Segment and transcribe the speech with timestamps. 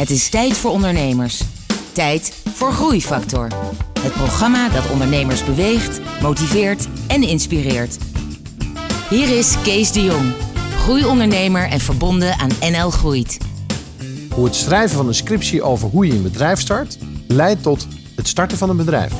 [0.00, 1.42] Het is tijd voor ondernemers.
[1.92, 3.48] Tijd voor Groeifactor.
[4.00, 7.98] Het programma dat ondernemers beweegt, motiveert en inspireert.
[9.10, 10.32] Hier is Kees de Jong,
[10.76, 13.38] groeiondernemer en verbonden aan NL Groeit.
[14.34, 16.98] Hoe het schrijven van een scriptie over hoe je een bedrijf start
[17.28, 17.86] leidt tot
[18.16, 19.12] het starten van een bedrijf.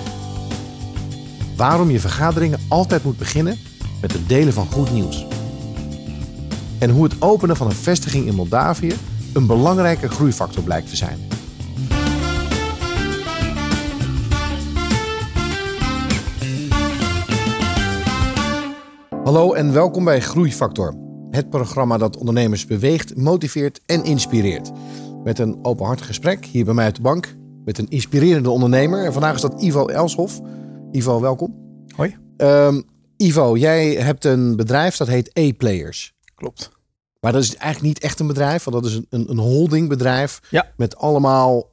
[1.56, 3.58] Waarom je vergaderingen altijd moet beginnen
[4.00, 5.26] met het delen van goed nieuws.
[6.78, 8.96] En hoe het openen van een vestiging in Moldavië
[9.32, 11.18] een belangrijke groeifactor blijkt te zijn.
[19.24, 20.94] Hallo en welkom bij Groeifactor.
[21.30, 24.70] Het programma dat ondernemers beweegt, motiveert en inspireert.
[25.24, 29.04] Met een openhartig gesprek hier bij mij op de bank met een inspirerende ondernemer.
[29.04, 30.40] En vandaag is dat Ivo Elshoff.
[30.92, 31.54] Ivo, welkom.
[31.96, 32.16] Hoi.
[32.36, 32.84] Um,
[33.16, 36.14] Ivo, jij hebt een bedrijf dat heet E-Players.
[36.34, 36.79] Klopt.
[37.20, 40.72] Maar dat is eigenlijk niet echt een bedrijf, want dat is een, een holdingbedrijf Ja.
[40.76, 41.70] met allemaal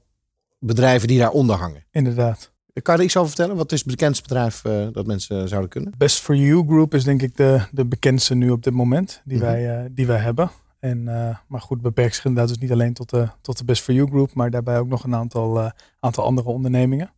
[0.60, 1.86] bedrijven die daaronder hangen.
[1.92, 2.52] Inderdaad.
[2.81, 3.56] Kan je er iets over vertellen?
[3.56, 5.94] Wat is het bekendste bedrijf eh, dat mensen zouden kunnen?
[5.98, 9.38] Best for You Group is denk ik de, de bekendste nu op dit moment die,
[9.38, 9.45] Mhm.
[9.45, 10.50] wij, eh, die wij hebben.
[10.80, 13.84] En, eh, maar goed, beperkt zich inderdaad dus niet alleen tot de, tot de Best
[13.84, 17.12] for You Group, maar daarbij ook nog een aantal, aantal andere ondernemingen.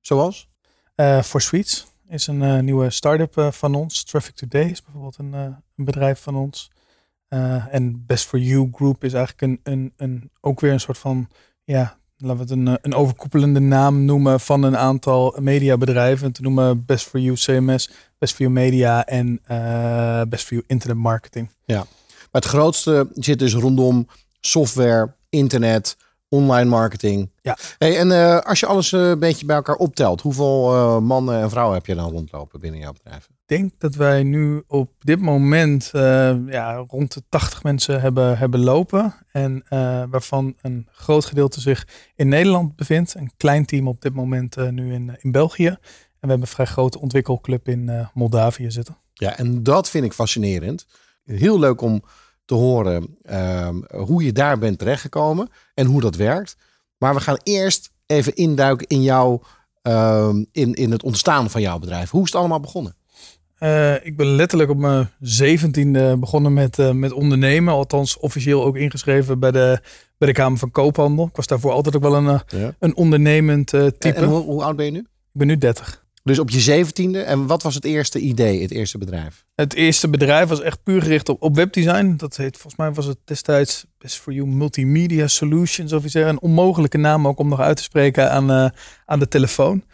[0.00, 0.48] Zoals?
[0.94, 4.04] Eh For Sweets is een nieuwe start-up van ons.
[4.04, 6.70] Traffic Today is bijvoorbeeld een, een bedrijf van ons.
[7.28, 10.98] Eh, en Best for You Group is eigenlijk een, een, een, ook weer een soort
[10.98, 11.28] van,
[11.64, 16.32] ja, laten we het een, eh, een overkoepelende naam noemen van een aantal mediabedrijven.
[16.32, 20.64] Te noemen Best for You CMS, Best for You Media en eh, Best for You
[20.66, 21.50] Internet Marketing.
[22.32, 24.08] Maar het grootste zit dus rondom
[24.40, 25.96] software, internet,
[26.28, 27.30] online marketing.
[27.42, 27.56] Ja.
[27.78, 31.86] Hey, en als je alles een beetje bij elkaar optelt, hoeveel mannen en vrouwen heb
[31.86, 33.28] je dan rondlopen binnen jouw bedrijf?
[33.46, 38.60] Denk dat wij nu op dit moment eh, ja, rond de 80 mensen hebben, hebben
[38.60, 39.14] lopen.
[39.32, 43.14] En eh, waarvan een groot gedeelte zich in Nederland bevindt.
[43.14, 45.66] Een klein team op dit moment eh, nu in, in België.
[45.66, 45.78] En
[46.20, 48.96] we hebben een vrij grote ontwikkelclub in Moldavië zitten.
[49.12, 50.86] Ja, en dat vind ik fascinerend.
[51.24, 52.02] Heel leuk om
[52.44, 56.56] te horen ehm, hoe je daar bent terechtgekomen en hoe dat werkt.
[56.98, 59.42] Maar we gaan eerst even induiken in jouw,
[59.82, 62.10] ehm, in, in het ontstaan van jouw bedrijf.
[62.10, 62.96] Hoe is het allemaal begonnen?
[63.58, 67.74] Eh, ik ben letterlijk op mijn zeventiende begonnen met, eh, met ondernemen.
[67.74, 69.80] Althans officieel ook ingeschreven bij de,
[70.18, 71.26] bij de Kamer van Koophandel.
[71.26, 72.74] Ik was daarvoor altijd ook wel een, eh, Ja.
[72.78, 73.94] een ondernemend type.
[73.98, 74.98] En, en hoe, hoe oud ben je nu?
[74.98, 76.04] Ik ben nu 30.
[76.22, 77.20] Dus op je zeventiende.
[77.20, 79.44] En wat was het eerste idee, het eerste bedrijf?
[79.54, 82.14] Het eerste bedrijf was echt puur gericht op, op webdesign.
[82.16, 86.14] Dat heet, volgens mij was het destijds Best for You Multimedia Solutions of iets.
[86.14, 88.72] Een onmogelijke naam ook om nog uit te spreken aan,
[89.04, 89.84] aan de telefoon.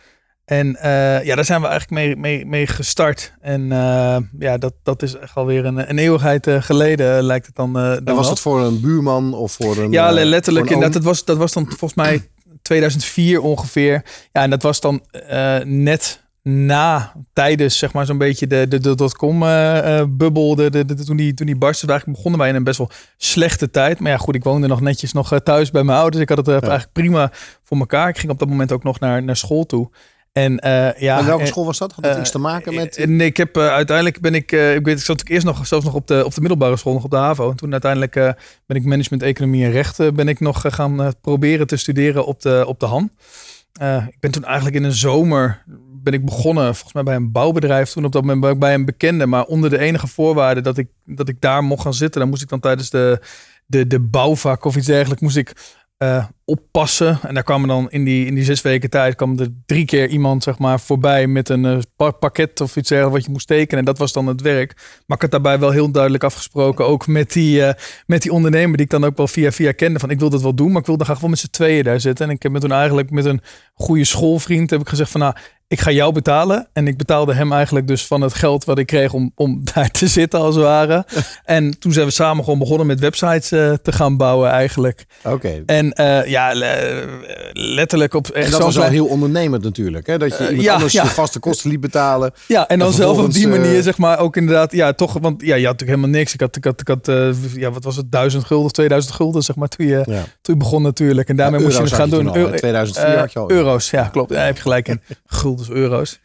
[0.45, 3.35] En eh, ja, daar zijn we eigenlijk mee, mee, mee gestart.
[3.41, 7.55] En eh, ja, dat, dat is echt alweer een, een eeuwigheid eh, geleden, lijkt het
[7.55, 7.73] dan.
[7.73, 9.93] dan En was dat voor een buurman of voor een.
[9.93, 10.67] Ja, letterlijk.
[10.67, 12.31] een Inderdaad, dat, was, dat was dan volgens mij
[12.63, 14.05] 2004 ongeveer.
[14.33, 15.03] Ja, en dat was dan
[15.65, 20.55] net na, tijdens zeg maar zo'n beetje de, de, de dotcom eh, eh, bubbel.
[20.55, 22.91] De, de, de- toen, die, toen die barstte, eigenlijk begonnen wij in een best wel
[23.17, 24.01] slechte tijd.
[24.01, 26.23] Maar ja, goed, ik woonde nog netjes nog thuis bij mijn ouders.
[26.23, 27.31] Ik had het eh, eigenlijk prima
[27.63, 28.09] voor elkaar.
[28.09, 29.91] Ik ging op dat moment ook nog naar, naar school toe.
[30.32, 31.93] En eh, ja, en welke eh, school was dat?
[31.93, 32.97] Had dat eh, iets te maken met.
[32.97, 35.66] eh, Nee, ik heb eh, uiteindelijk ben ik, eh, ik weet, ik zat eerst nog
[35.66, 37.50] zelfs nog op de op de middelbare school, nog op de HAVO.
[37.50, 38.31] En toen uiteindelijk eh,
[38.66, 42.26] ben ik management, economie en rechten ben ik nog eh, gaan eh, proberen te studeren
[42.26, 43.10] op de op de HAN.
[43.72, 45.62] Eh, ik ben toen eigenlijk in een zomer
[46.03, 47.91] ben ik begonnen, volgens mij bij een bouwbedrijf.
[47.91, 50.88] Toen op dat moment bij- bij een bekende, maar onder de enige voorwaarde dat ik
[51.04, 52.20] dat ik daar mocht gaan zitten.
[52.20, 53.20] Dan moest ik dan tijdens de
[53.66, 55.53] de, de bouwvak of iets dergelijks moest ik
[56.03, 57.19] eh, oppassen.
[57.23, 59.85] En daar kwam er dan in die, in die zes weken tijd kwam er drie
[59.85, 63.33] keer iemand zeg maar, voorbij met een eh, pa- pakket of iets dergelijks wat je
[63.33, 63.79] moest tekenen.
[63.79, 64.77] En dat was dan het werk.
[65.07, 67.75] Maar ik had daarbij wel heel duidelijk afgesproken, ook met die, eh,
[68.07, 69.99] met die ondernemer die ik dan ook wel via via kende.
[69.99, 72.01] Van ik wil dat wel doen, maar ik wilde graag wel met z'n tweeën daar
[72.01, 72.29] zitten.
[72.29, 73.41] En ik heb me toen eigenlijk met een
[73.75, 75.35] goede schoolvriend heb ik gezegd van nou,
[75.72, 76.69] ik ga jou betalen.
[76.72, 79.91] En ik betaalde hem eigenlijk dus van het geld wat ik kreeg om, om daar
[79.91, 81.05] te zitten als het ware.
[81.44, 85.05] en toen zijn we samen gewoon begonnen met websites eh, te gaan bouwen eigenlijk.
[85.25, 85.62] Oké.
[85.67, 87.05] En eh, ja, le-
[87.52, 90.06] letterlijk op echt En dat was wel heel ondernemend natuurlijk.
[90.06, 90.19] Hè?
[90.19, 91.02] Dat je Eh, iemand ja, anders ja.
[91.02, 92.32] je vaste kosten liet betalen.
[92.47, 95.55] Ja, en dan zelf op die manier, zeg maar, ook inderdaad, ja, toch, want ja,
[95.55, 96.35] je had natuurlijk helemaal niks.
[96.35, 97.06] Ik had, ik had, ik had
[97.55, 100.25] ja, wat was het, duizend gulden of 2000 gulden, zeg maar, toen je, Ja.
[100.43, 101.29] toen je begon natuurlijk.
[101.29, 102.25] En daarmee moest je het gaan doen.
[102.25, 102.56] toen al, hè?
[102.56, 104.31] 2004 had je al Euro's, ja, klopt.
[104.32, 105.00] Daar heb je gelijk in.
[105.69, 106.20] Euro's.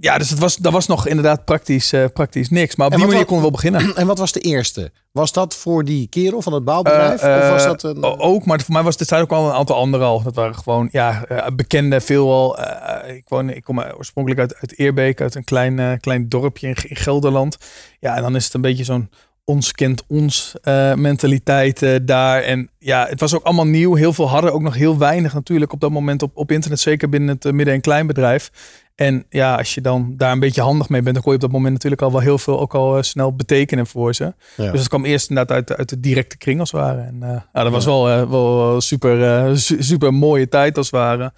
[0.00, 2.76] Ja, dus het was, dat was nog inderdaad praktisch, praktisch niks.
[2.76, 3.96] Maar op die manier konden we wel beginnen.
[3.96, 4.92] En wat was de eerste?
[5.12, 7.22] Was dat voor die kerel van het bouwbedrijf?
[7.22, 8.04] Of was dat een...
[8.04, 10.22] Ook, maar voor mij was dit zijn ook al een aantal andere al.
[10.22, 11.24] Dat waren gewoon ja,
[11.56, 12.58] bekende, veelal.
[13.06, 16.96] ik, woon, ik kom oorspronkelijk uit, uit Eerbeek, uit een klein, klein dorpje in, in
[16.96, 17.56] Gelderland.
[18.00, 19.10] Ja, en dan is het een beetje zo'n
[19.50, 22.42] ons kent ons uh, mentaliteit uh, daar.
[22.42, 23.94] En ja, het was ook allemaal nieuw.
[23.94, 26.80] Heel veel hadden ook nog heel weinig natuurlijk op dat moment op, op internet.
[26.80, 28.50] Zeker binnen het midden- en kleinbedrijf.
[28.94, 31.44] En ja, als je dan daar een beetje handig mee bent, dan kon je op
[31.44, 34.34] dat moment natuurlijk al wel heel veel ook al snel betekenen voor ze.
[34.56, 37.00] Dus het kwam eerst inderdaad uit, uit de directe kring als het ware.
[37.00, 37.16] En
[37.52, 41.32] ja, dat was wel, wel super, super mooie tijd als het ware.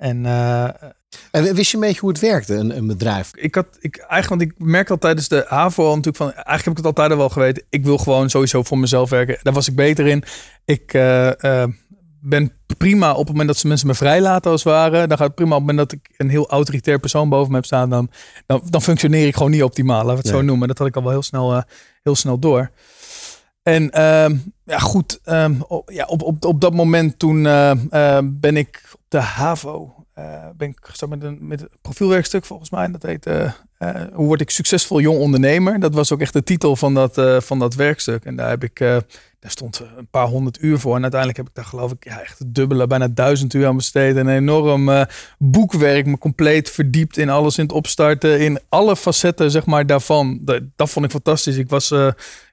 [0.00, 0.26] En
[1.30, 3.30] en wist je een beetje hoe het werkte, een, een bedrijf?
[3.34, 6.72] Ik had, ik, eigenlijk, want ik merk al tijdens de HAVO natuurlijk van, eigenlijk heb
[6.72, 7.62] ik het altijd al wel geweten.
[7.70, 9.38] Ik wil gewoon sowieso voor mezelf werken.
[9.42, 10.22] Daar was ik beter in.
[10.64, 11.64] Ik uh, uh,
[12.20, 15.06] ben prima op het moment dat ze mensen me vrijlaten als het ware.
[15.06, 17.56] Dan gaat het prima op het moment dat ik een heel autoritair persoon boven me
[17.56, 17.90] heb staan.
[17.90, 18.10] Dan,
[18.46, 20.68] dan, dan functioneer ik gewoon niet optimaal, laten we het zo noemen.
[20.68, 21.62] Dat had ik al wel heel snel, uh,
[22.02, 22.70] heel snel door.
[23.62, 27.42] En uh, ja, goed, um, op, ja, op, op, op dat moment toen
[28.22, 32.90] ben ik de HAVO uh, ben ik gestart met een, met profielwerkstuk volgens mij.
[32.90, 35.80] Dat heet uh, uh, Hoe word ik succesvol jong ondernemer?
[35.80, 38.24] Dat was ook echt de titel van dat, van dat werkstuk.
[38.24, 40.96] En daar heb ik daar stond een paar honderd uur voor.
[40.96, 44.16] En uiteindelijk heb ik daar geloof ik ja, echt dubbele, bijna duizend uur aan besteed.
[44.16, 45.06] En een enorm
[45.38, 48.40] boekwerk, me compleet verdiept in alles in het opstarten.
[48.40, 50.38] In alle facetten zeg maar daarvan.
[50.42, 51.56] Dat, dat vond ik fantastisch.
[51.56, 51.94] Ik was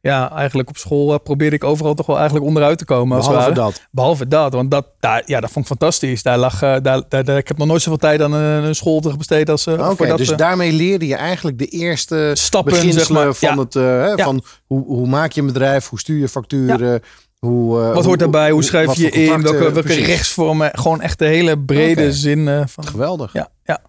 [0.07, 3.17] ja, eigenlijk op school uh, probeerde ik overal toch wel eigenlijk onderuit te komen.
[3.17, 3.87] Behalve dat.
[3.91, 6.23] Behalve dat, want dat, daar, ja, dat vond ik fantastisch.
[6.23, 8.99] Daar lag, daar, daar, daar, ik heb nog nooit zoveel tijd aan een, een school
[8.99, 13.33] te besteed als Oké, okay, dus daarmee leerde je eigenlijk de eerste stappen zeg maar,
[13.33, 13.59] van, ja.
[13.59, 13.73] het,
[14.17, 14.23] ja.
[14.23, 17.01] van hoe, hoe maak je een bedrijf, hoe stuur je facturen.
[17.37, 18.51] Hoe, uh, wat hoort daarbij?
[18.51, 19.41] Hoe schrijf je in?
[19.41, 20.71] Welke, welke rechtsvormen?
[20.73, 22.11] Gewoon echt de hele brede okay.
[22.11, 22.85] zin van.
[22.85, 23.33] Geweldig.
[23.33, 23.81] Ja, ja.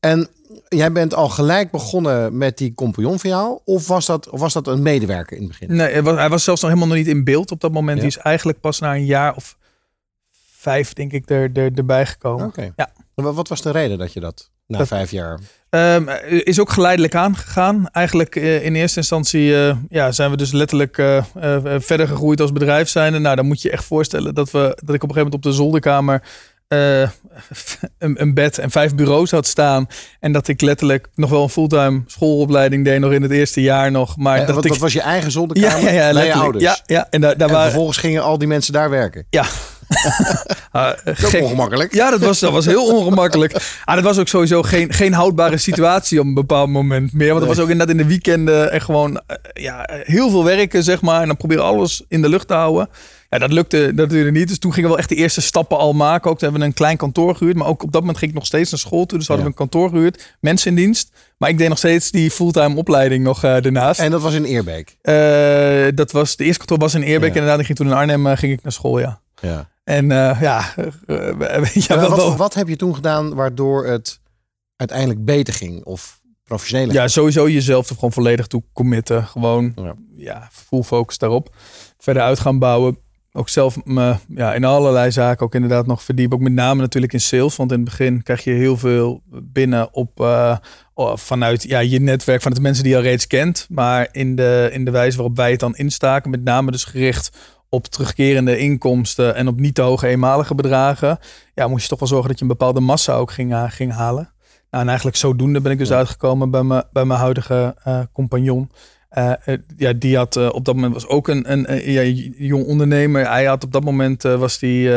[0.00, 0.28] En
[0.68, 3.58] jij bent al gelijk begonnen met die compagnon van jou?
[3.64, 5.76] Of was dat, of was dat een medewerker in het begin?
[5.76, 7.96] Nee, was, hij was zelfs nog helemaal nog niet in beeld op dat moment.
[7.96, 8.02] Ja.
[8.02, 9.56] Die is eigenlijk pas na een jaar of
[10.56, 12.46] vijf, denk ik, er, er, erbij gekomen.
[12.46, 12.72] Oké.
[12.76, 12.90] Ja.
[13.14, 15.40] Wat was de reden dat je dat na dat, vijf jaar?
[15.70, 17.88] Um, is ook geleidelijk aangegaan.
[17.88, 21.24] Eigenlijk uh, in eerste instantie uh, ja, zijn we dus letterlijk uh,
[21.78, 23.22] verder gegroeid als bedrijf zijn.
[23.22, 25.42] Nou, dan moet je echt voorstellen dat, we, dat ik op een gegeven moment op
[25.42, 26.22] de zolderkamer
[27.98, 29.88] een, een, bed en vijf bureaus had staan.
[30.20, 33.90] En dat ik letterlijk nog wel een fulltime schoolopleiding deed, nog in het eerste jaar
[33.90, 34.16] nog.
[34.16, 34.74] Maar dat, wat, ik...
[34.74, 36.64] was je eigen zolderkamer ja, ja, ja, bij je ouders?
[36.64, 37.70] Ja, ja en, daar, daar en waren...
[37.70, 39.26] vervolgens gingen al die mensen daar werken?
[39.30, 39.46] Ja,
[40.72, 40.90] uh,
[41.20, 41.94] dat ongemakkelijk.
[41.94, 43.80] Ja, dat was, dat was heel ongemakkelijk.
[43.84, 47.28] Ah, dat was ook sowieso geen, geen houdbare situatie op een bepaald moment meer.
[47.28, 50.82] Want het was ook inderdaad in de weekenden echt gewoon uh, ja, heel veel werken,
[50.82, 51.20] zeg maar.
[51.20, 52.88] En dan proberen alles in de lucht te houden.
[53.30, 54.48] Ja, dat lukte natuurlijk niet.
[54.48, 56.30] Dus toen gingen we wel echt de eerste stappen al maken.
[56.30, 57.56] Ook toen hebben we een klein kantoor gehuurd.
[57.56, 59.18] Maar ook op dat moment ging ik nog steeds naar school toe.
[59.18, 60.36] Dus hadden we een kantoor gehuurd.
[60.40, 61.10] Mensen in dienst.
[61.36, 64.00] Maar ik deed nog steeds die fulltime opleiding nog uh, daarnaast.
[64.00, 64.96] En dat was in Eerbeek?
[65.02, 67.28] Uh, dat was, de eerste kantoor was in Eerbeek.
[67.28, 67.34] Ja.
[67.34, 69.20] Inderdaad, ik ging toen in Arnhem uh, ging ik naar school, ja.
[69.40, 69.68] Ja.
[69.86, 70.40] En uh, ja,
[71.72, 74.20] ja wat, wat, wat, heb je toen gedaan waardoor het
[74.76, 75.84] uiteindelijk beter ging?
[75.84, 76.94] Of professioneler?
[76.94, 79.26] Ja, sowieso jezelf er gewoon volledig toe committen.
[79.26, 79.94] Gewoon ja.
[80.16, 81.54] ja, full focus daarop.
[81.98, 82.98] Verder uit gaan bouwen.
[83.32, 86.36] Ook zelf me ja, in allerlei zaken ook inderdaad nog verdiepen.
[86.36, 87.56] Ook met name natuurlijk in sales.
[87.56, 90.56] Want in het begin krijg je heel veel binnen op, uh,
[91.14, 93.66] vanuit ja, je netwerk, van de mensen die je al reeds kent.
[93.70, 96.30] Maar in de, in de wijze waarop wij het dan instaken.
[96.30, 97.30] Met name dus gericht
[97.76, 101.18] op terugkerende inkomsten en op niet te hoge eenmalige bedragen.
[101.54, 103.92] Ja, moest je toch wel zorgen dat je een bepaalde massa ook ging, uh, ging
[103.92, 104.30] halen.
[104.70, 108.70] Nou, en eigenlijk zodoende ben ik dus uitgekomen bij, me, bij mijn huidige uh, compagnon.
[109.18, 109.32] Uh,
[109.76, 112.02] ja, die had op dat moment was ook een, een, ja,
[112.36, 113.28] jong ondernemer.
[113.28, 114.90] Hij had op dat moment was die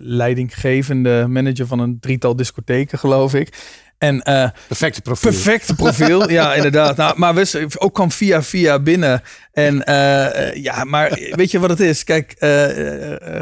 [0.00, 3.74] leidinggevende manager van een drietal discotheken, geloof ik.
[3.98, 5.30] En, uh, perfecte profiel.
[5.30, 6.96] Perfecte profiel, ja, inderdaad.
[6.96, 9.22] Nou, maar we, ook kwam via via binnen.
[9.52, 12.04] En uh, ja, maar weet je wat het is?
[12.04, 12.66] Kijk, uh,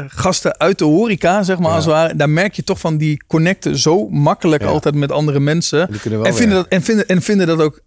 [0.07, 1.75] gasten uit de horeca, zeg maar, ja.
[1.75, 4.67] als het ware, daar merk je toch van die connecten zo makkelijk ja.
[4.67, 5.89] altijd met andere mensen.
[6.23, 7.81] En vinden, dat, en, vinden, en vinden dat ook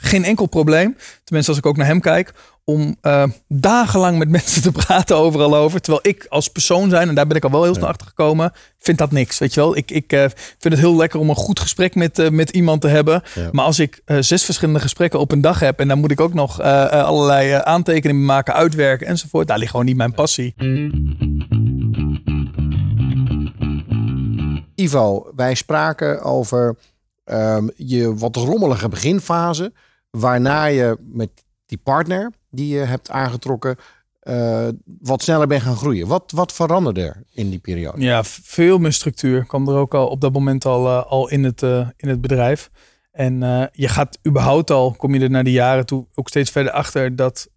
[0.00, 0.96] geen enkel probleem.
[1.24, 2.32] Tenminste, als ik ook naar hem kijk
[2.64, 5.80] om uh, dagenlang met mensen te praten overal over.
[5.80, 8.52] Terwijl ik als persoon zijn, en daar ben ik al wel heel snel achter gekomen,
[8.78, 9.38] vind dat niks.
[9.38, 10.20] Weet je wel, ik, ik uh,
[10.58, 13.22] vind het heel lekker om een goed gesprek met, uh, met iemand te hebben.
[13.34, 13.48] Ja.
[13.52, 16.34] Maar als ik zes verschillende gesprekken op een dag heb en dan moet ik ook
[16.34, 20.54] nog allerlei aantekeningen maken, uitwerken enzovoort, daar ligt gewoon niet mijn passie.
[24.74, 26.76] Ivo, wij spraken over
[27.24, 29.72] um, je wat rommelige beginfase,
[30.10, 31.30] waarna je met
[31.72, 33.76] die partner die je hebt aangetrokken,
[34.22, 34.68] uh,
[35.00, 36.06] wat sneller ben gaan groeien.
[36.06, 38.00] Wat, wat veranderde er in die periode?
[38.00, 41.44] Ja, veel meer structuur kwam er ook al op dat moment al, uh, al in,
[41.44, 42.70] het, uh, in het bedrijf.
[43.12, 43.40] En
[43.72, 47.16] je gaat überhaupt al, kom je er naar de jaren toe, ook steeds verder achter
[47.16, 47.48] dat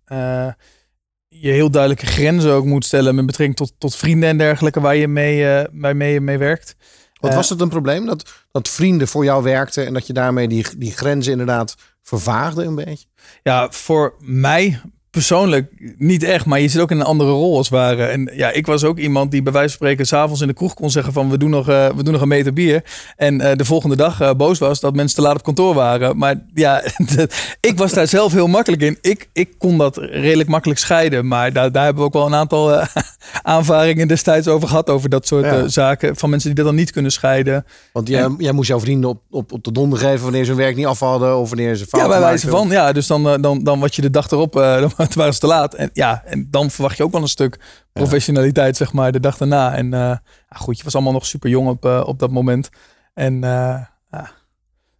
[1.27, 4.95] je heel duidelijke grenzen ook moet stellen met betrekking tot, tot vrienden en dergelijke waar
[4.95, 6.75] je mee, mee, mee werkt.
[7.19, 8.05] Wat was het een probleem?
[8.05, 12.63] Dat, dat vrienden voor jou werkten en dat je daarmee die, die grenzen inderdaad vervaagde
[12.63, 13.07] een beetje?
[13.43, 14.81] Ja, voor mij
[15.15, 18.05] persoonlijk niet echt, maar je zit ook in een andere rol als het ware.
[18.05, 20.73] En ja, ik was ook iemand die bij wijze van spreken s'avonds in de kroeg
[20.73, 22.83] kon zeggen van we doen nog, uh, we doen nog een meter bier.
[23.17, 26.17] En uh, de volgende dag uh, boos was dat mensen te laat op kantoor waren.
[26.17, 26.83] Maar ja,
[27.69, 28.97] ik was daar zelf heel makkelijk in.
[29.01, 31.27] Ik, ik kon dat redelijk makkelijk scheiden.
[31.27, 32.83] Maar daar, daar hebben we ook wel een aantal
[33.43, 34.89] aanvaringen destijds over gehad.
[34.89, 35.67] Over dat soort ja.
[35.67, 37.65] zaken van mensen die dat dan niet kunnen scheiden.
[37.93, 40.51] Want jij, en, jij moest jouw vrienden op, op, op de donder geven wanneer ze
[40.51, 41.37] hun werk niet af hadden.
[41.37, 42.69] Of wanneer ze fout Ja, bij wijze van.
[42.69, 44.53] Ja, dus dan, dan, dan wat je de dag erop...
[45.05, 45.73] het waren ze te laat.
[45.73, 47.59] En ja, en dan verwacht je ook wel een stuk
[47.93, 49.75] professionaliteit, zeg maar, de dag daarna.
[49.75, 50.15] En uh,
[50.49, 52.69] goed, je was allemaal nog super jong op, uh, op dat moment.
[53.13, 53.79] En uh,
[54.11, 54.31] ja.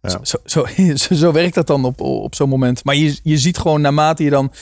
[0.02, 2.84] Zo, zo, zo, zo, werkt dat dan op, op zo'n moment.
[2.84, 4.52] Maar je, je ziet gewoon naarmate je dan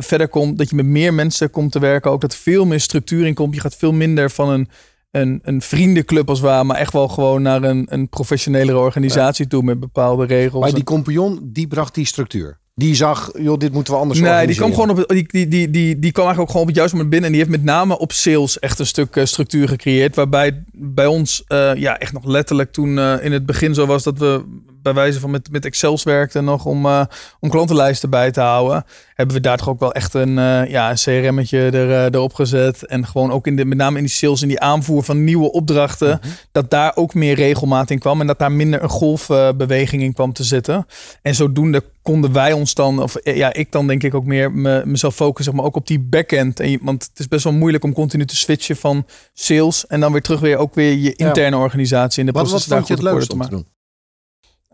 [0.00, 2.10] verder komt, dat je met meer mensen komt te werken.
[2.10, 3.54] Ook dat veel meer structuur in komt.
[3.54, 4.68] Je gaat veel minder van een,
[5.10, 9.62] een, een vriendenclub als waar, maar echt wel gewoon naar een, een professionelere organisatie toe
[9.62, 10.62] met bepaalde regels.
[10.62, 12.60] Maar die compagnon, die bracht die structuur.
[12.74, 15.70] Die zag, joh, dit moeten we anders Nee, die kwam gewoon op die, die, die,
[15.70, 17.30] die, die kwam eigenlijk ook gewoon op het juiste moment binnen.
[17.30, 20.16] En die heeft met name op sales echt een stuk uh, structuur gecreëerd.
[20.16, 24.02] Waarbij bij ons uh, ja, echt nog letterlijk toen uh, in het begin zo was
[24.02, 24.44] dat we
[24.82, 27.04] bij wijze van met, met Excels werkten nog om, uh,
[27.40, 28.84] om klantenlijsten bij te houden.
[29.14, 32.34] Hebben we daar toch ook wel echt een, uh, ja, een CRM'tje er, uh, erop
[32.34, 32.86] gezet.
[32.86, 35.52] En gewoon ook in de, met name in die sales en die aanvoer van nieuwe
[35.52, 36.08] opdrachten.
[36.08, 36.30] Mm -hmm.
[36.52, 38.20] Dat daar ook meer regelmaat in kwam.
[38.20, 40.86] En dat daar minder een golfbeweging in kwam te zitten.
[41.22, 44.82] En zodoende konden wij ons dan, of ja, ik dan denk ik ook meer me,
[44.84, 46.60] mezelf focussen, zeg maar, ook op die backend.
[46.60, 50.12] En, want het is best wel moeilijk om continu te switchen van sales en dan
[50.12, 51.62] weer terug weer ook weer je interne ja.
[51.62, 52.52] organisatie in de proces.
[52.52, 53.66] Wat, wat vond je het om te doen?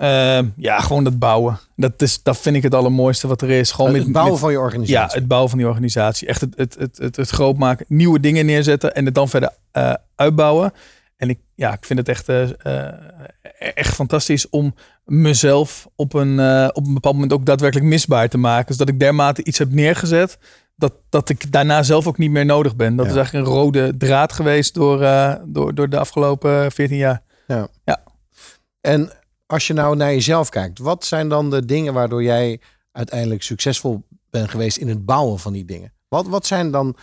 [0.00, 1.58] Uh, ja, gewoon dat bouwen.
[1.76, 3.70] Dat, is, dat vind ik het allermooiste wat er is.
[3.70, 4.94] Gewoon het met, bouwen met, van je organisatie.
[4.94, 6.28] Ja, het bouwen van die organisatie.
[6.28, 9.50] Echt het, het, het, het, het groot maken, nieuwe dingen neerzetten en het dan verder
[9.72, 10.72] uh, uitbouwen.
[11.16, 12.48] En ik, ja, ik vind het echt, uh,
[13.58, 14.74] echt fantastisch om
[15.04, 16.40] mezelf op een,
[16.72, 18.66] op een bepaald moment ook daadwerkelijk misbaar te maken.
[18.66, 20.38] Dus dat ik dermate iets heb neergezet
[20.76, 22.96] dat, dat ik daarna zelf ook niet meer nodig ben.
[22.96, 23.10] Dat ja.
[23.10, 24.98] is eigenlijk een rode draad geweest door,
[25.44, 27.22] door, door de afgelopen 14 jaar.
[27.46, 27.68] Ja.
[27.84, 28.02] ja.
[28.80, 29.12] En
[29.48, 32.60] als je nou naar jezelf kijkt, wat zijn dan de dingen waardoor jij
[32.92, 35.92] uiteindelijk succesvol bent geweest in het bouwen van die dingen?
[36.08, 36.96] Wat, wat zijn dan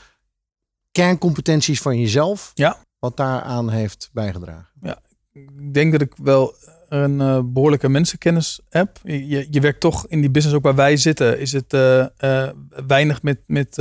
[0.92, 2.52] kerncompetenties van jezelf?
[2.54, 2.78] Ja.
[3.00, 4.70] Wat daaraan heeft bijgedragen?
[4.82, 5.00] Ja,
[5.32, 6.56] ik denk dat ik wel
[6.90, 9.00] een uh, behoorlijke mensenkennis heb.
[9.04, 11.40] Je, je werkt toch in die business ook waar wij zitten.
[11.40, 12.50] Is het uh, uh,
[12.88, 13.76] weinig met, met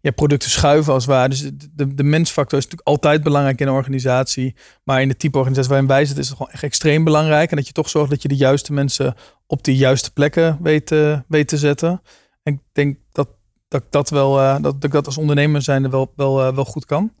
[0.00, 1.28] ja, producten schuiven als ware.
[1.28, 4.54] Dus de, de mensfactor is natuurlijk altijd belangrijk in een organisatie.
[4.84, 7.50] Maar in de type organisatie waarin wij zitten is het gewoon echt extreem belangrijk.
[7.50, 9.14] En dat je toch zorgt dat je de juiste mensen
[9.46, 10.94] op de juiste plekken weet,
[11.28, 12.02] weet te zetten.
[12.42, 13.28] En ik denk dat
[13.68, 17.12] dat dat wel dat, dat ik dat als ondernemer zijn wel, wel, wel goed kan.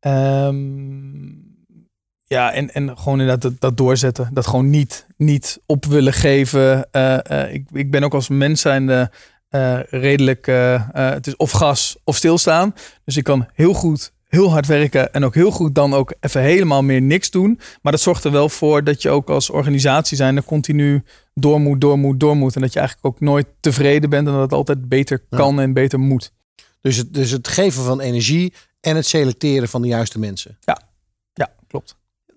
[0.00, 1.51] Um,
[2.32, 4.30] ja, en, en gewoon inderdaad dat, dat doorzetten.
[4.32, 6.88] Dat gewoon niet, niet op willen geven.
[6.92, 9.10] Uh, uh, ik, ik ben ook als mens zijnde
[9.50, 10.46] uh, redelijk...
[10.92, 12.74] het is of gas of stilstaan.
[13.04, 15.12] Dus ik kan heel goed, heel hard werken.
[15.12, 17.60] En ook heel goed dan ook even helemaal meer niks doen.
[17.82, 21.80] Maar dat zorgt er wel voor dat je ook als organisatie zijnde continu door moet,
[21.80, 22.54] door moet, door moet.
[22.54, 24.26] En dat je eigenlijk ook nooit tevreden bent.
[24.26, 25.62] En dat het altijd beter kan ja.
[25.62, 26.32] en beter moet.
[26.80, 30.56] Dus het, dus het geven van energie en het selecteren van de juiste mensen.
[30.60, 30.80] Ja,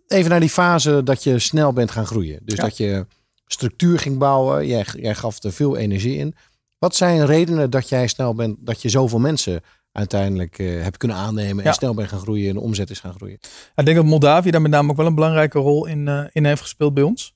[0.08, 2.40] even naar die fase dat je snel bent gaan groeien.
[2.44, 2.64] Dus ja.
[2.64, 3.06] dat je
[3.46, 4.68] structuur ging bouwen.
[4.68, 6.36] Jij, jij gaf er veel energie in.
[6.78, 11.18] Wat zijn redenen dat jij snel bent, dat je zoveel mensen uiteindelijk uh, hebt kunnen
[11.18, 11.74] aannemen en ja.
[11.74, 13.40] snel bent gaan groeien en de omzet is gaan groeien?
[13.76, 16.46] Ik denk dat Moldavië daar met name ook wel een belangrijke rol in, uh, in
[16.46, 17.35] heeft gespeeld bij ons.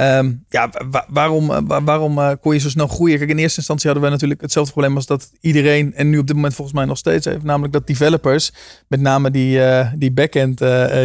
[0.00, 3.18] Um, ja, wa waarom, wa waarom uh, kon je zo snel groeien?
[3.18, 6.26] Kijk, in eerste instantie hadden we natuurlijk hetzelfde probleem als dat iedereen, en nu op
[6.26, 8.52] dit moment volgens mij nog steeds heeft, namelijk dat developers,
[8.88, 10.58] met name die, uh, die back-end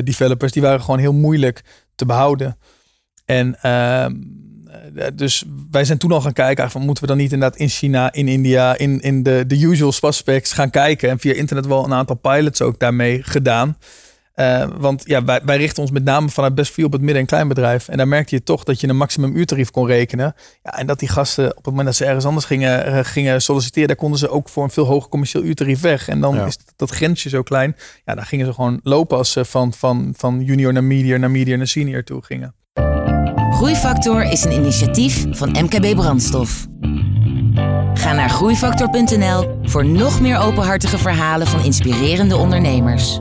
[0.05, 1.63] developers, die waren gewoon heel moeilijk
[1.95, 2.57] te behouden.
[3.25, 3.57] En
[5.13, 8.13] dus wij zijn toen al gaan kijken, van moeten we dan niet inderdaad in China,
[8.13, 11.09] in India, in, in de, de usual suspects gaan kijken.
[11.09, 13.77] En via internet wel een aantal pilots ook daarmee gedaan.
[14.39, 17.21] Uh, want ja, wij, wij, richten ons met name vanuit best veel op het midden-
[17.21, 17.87] en kleinbedrijf.
[17.87, 20.35] En daar merkte je toch dat je een maximum uurtarief kon rekenen.
[20.63, 23.41] Ja, en dat die gasten op het moment dat ze ergens anders gingen, uh, gingen
[23.41, 26.07] solliciteren, daar konden ze ook voor een veel hoger commercieel uurtarief weg.
[26.07, 26.45] En dan ja.
[26.45, 27.75] is dat, dat, grensje zo klein.
[28.05, 31.31] Ja, dan gingen ze gewoon lopen als ze van, van, van junior naar medior, naar
[31.31, 32.55] medior naar senior toe gingen.
[33.51, 36.67] Groeifactor is een initiatief van MKB Brandstof.
[37.93, 43.19] Ga naar groeifactor.nl voor nog meer openhartige verhalen van inspirerende ondernemers.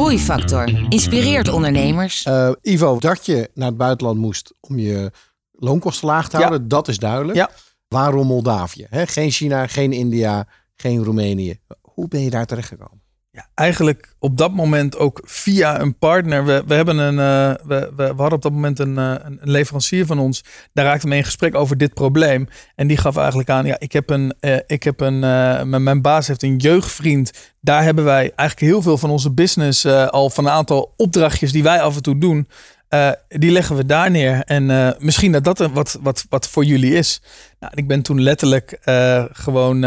[0.00, 2.26] Groeifactor inspireert ondernemers.
[2.26, 5.10] Uh, Ivo, dat je naar het buitenland moest om je
[5.52, 6.66] loonkosten laag te houden, ja.
[6.68, 7.38] dat is duidelijk.
[7.38, 7.50] Ja.
[7.88, 8.86] Waarom Moldavië?
[8.90, 11.60] He, geen China, geen India, geen Roemenië.
[11.80, 12.99] Hoe ben je daar terecht gekomen?
[13.32, 16.44] Ja, eigenlijk op dat moment ook via een partner.
[16.44, 20.06] We, we, hebben een, uh, we, we, hadden op dat moment een, uh, een leverancier
[20.06, 20.44] van ons.
[20.72, 22.48] Daar raakte mee in gesprek over dit probleem.
[22.74, 26.02] En die gaf eigenlijk aan: ja, ik heb een, uh, ik heb een mijn, mijn
[26.02, 27.54] baas heeft een jeugdvriend.
[27.60, 31.62] Daar hebben wij eigenlijk heel veel van onze business al van een aantal opdrachtjes die
[31.62, 32.48] wij af en toe doen.
[32.94, 34.42] Uh, die leggen we daar neer.
[34.44, 37.22] En uh, misschien dat dat wat, wat, wat voor jullie is.
[37.60, 39.78] Nou, ik ben toen letterlijk uh, gewoon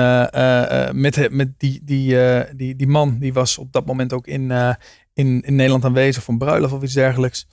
[1.02, 2.18] met, met die, die,
[2.56, 4.52] die, die man, die was op dat moment ook in,
[5.14, 7.48] in, in Nederland aanwezig voor een bruiloft of iets dergelijks.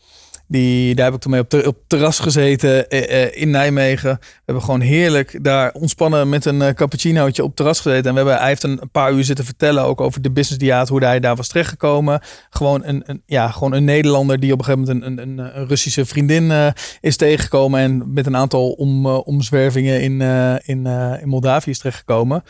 [0.50, 4.18] Die, daar heb ik toen mee op, ter, op terras gezeten uh, in Nijmegen.
[4.20, 8.04] We hebben gewoon heerlijk daar ontspannen met een uh, cappuccinootje op terras gezeten.
[8.04, 10.88] En we hebben, hij heeft een, paar uur zitten vertellen ook over de business diaat,
[10.88, 12.20] hoe hij daar was terechtgekomen.
[12.50, 15.66] Gewoon een, een, ja, gewoon een Nederlander die op een gegeven moment een, een, een
[15.66, 17.80] Russische vriendin is tegengekomen.
[17.80, 20.20] En met een aantal om, omzwervingen in,
[20.64, 20.86] in,
[21.20, 22.42] in Moldavië is terechtgekomen.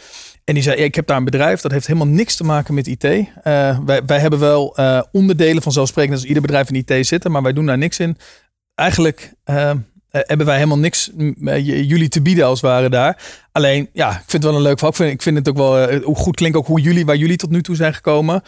[0.45, 2.87] En die zei, ik heb daar een bedrijf, dat heeft helemaal niks te maken met
[2.87, 3.03] IT.
[3.85, 4.77] Wij, wij hebben wel
[5.13, 8.17] onderdelen vanzelfsprekend als ieder bedrijf in IT zitten, maar wij doen daar niks in.
[8.75, 9.71] Eigenlijk uh,
[10.11, 11.11] hebben wij helemaal niks
[11.63, 13.23] jullie te bieden als het ware daar.
[13.53, 15.09] Alleen, ja, ik vind het wel een leuk verhaal.
[15.09, 17.51] Ik vind, ik het ook wel hoe goed klinkt ook hoe jullie, waar jullie tot
[17.51, 18.43] nu toe zijn gekomen.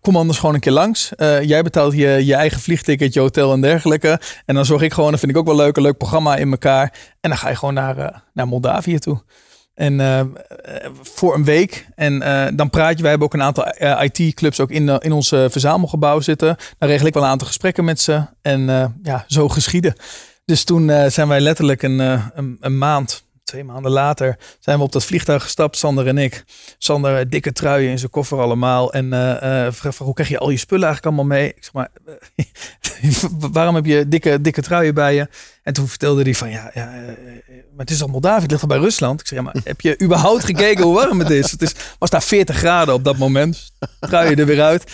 [0.00, 1.12] Kom anders gewoon een keer langs.
[1.42, 4.20] jij betaalt je, je eigen vliegticket, je hotel en dergelijke.
[4.44, 6.50] En dan zorg ik gewoon, dat vind ik ook wel leuk, een leuk programma in
[6.50, 6.92] elkaar.
[7.20, 9.22] En dan ga je gewoon naar, naar Moldavië toe.
[9.78, 10.20] En uh,
[11.02, 11.86] voor een week.
[11.94, 13.00] En uh, dan praat je.
[13.00, 13.66] Wij hebben ook een aantal
[14.02, 16.56] IT-clubs ook in, in ons verzamelgebouw zitten.
[16.78, 18.22] Dan regel ik wel een aantal gesprekken met ze.
[18.42, 18.60] En
[19.02, 19.94] ja, zo geschieden.
[20.44, 24.92] Dus toen zijn wij letterlijk een, een, een, maand, twee maanden later, zijn we op
[24.92, 26.44] dat vliegtuig gestapt, Sander en ik.
[26.78, 28.92] Sander, dikke truien in zijn koffer allemaal.
[28.92, 29.08] En
[29.72, 31.48] vraag hoe krijg je al je spullen eigenlijk allemaal mee?
[31.48, 31.90] Ik zeg maar,
[33.52, 35.28] waarom heb je dikke, dikke truien bij je?
[35.68, 36.90] En toen vertelde hij van, ja, ja
[37.78, 39.20] maar het is al Moldavië, het ligt al bij Rusland.
[39.20, 41.50] Ik zeg, ja, maar heb je überhaupt gekeken hoe warm het is?
[41.50, 43.72] Het is, was daar 40 graden op dat moment.
[44.00, 44.84] Trui je er weer uit.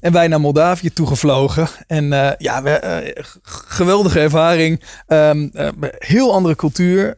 [0.00, 1.68] En wij naar Moldavië toegevlogen.
[1.86, 4.82] En uh, ja, we, uh, geweldige ervaring.
[5.08, 7.16] Um, uh, heel andere cultuur.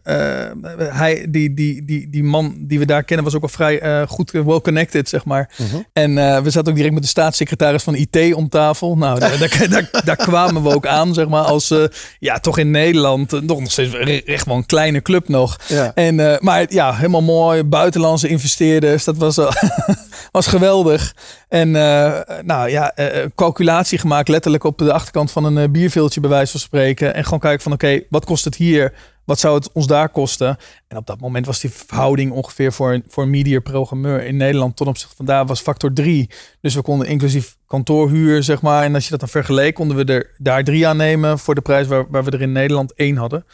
[0.79, 4.31] hij, die, die, die, die man die we daar kennen was ook al vrij goed
[4.31, 5.51] well connected, zeg maar.
[5.57, 5.67] -huh.
[5.67, 5.83] Mhm.
[5.93, 8.97] En we zaten ook direct met de staatssecretaris van IT om tafel.
[8.97, 11.75] Nou, daar, daar, daar, daar, kwamen we ook aan, zeg maar, als
[12.19, 13.05] ja, toch in Nederland
[13.43, 15.59] nog steeds echt wel een kleine club nog.
[15.67, 15.93] Ja.
[15.95, 17.65] En, uh, maar ja, helemaal mooi.
[17.65, 19.05] Buitenlandse investeerders.
[19.05, 19.51] Dat was, uh,
[20.33, 21.15] was geweldig.
[21.49, 22.95] En uh, nou ja,
[23.35, 27.15] calculatie gemaakt letterlijk op de achterkant van een bierveeltje bij wijze van spreken.
[27.15, 28.93] En gewoon kijken van oké, wat kost het hier?
[29.27, 30.57] Wat zou het ons daar kosten?
[30.89, 34.77] En op dat moment was die verhouding ongeveer voor, voor een media programmeur in Nederland
[34.77, 36.31] ten opzichte van daar was factor 3.
[36.61, 38.83] Dus we konden inclusief kantoorhuur, zeg maar.
[38.83, 41.61] En als je dat dan vergeleek, konden we er daar drie aan nemen voor de
[41.61, 43.45] prijs waar, waar we er in Nederland één hadden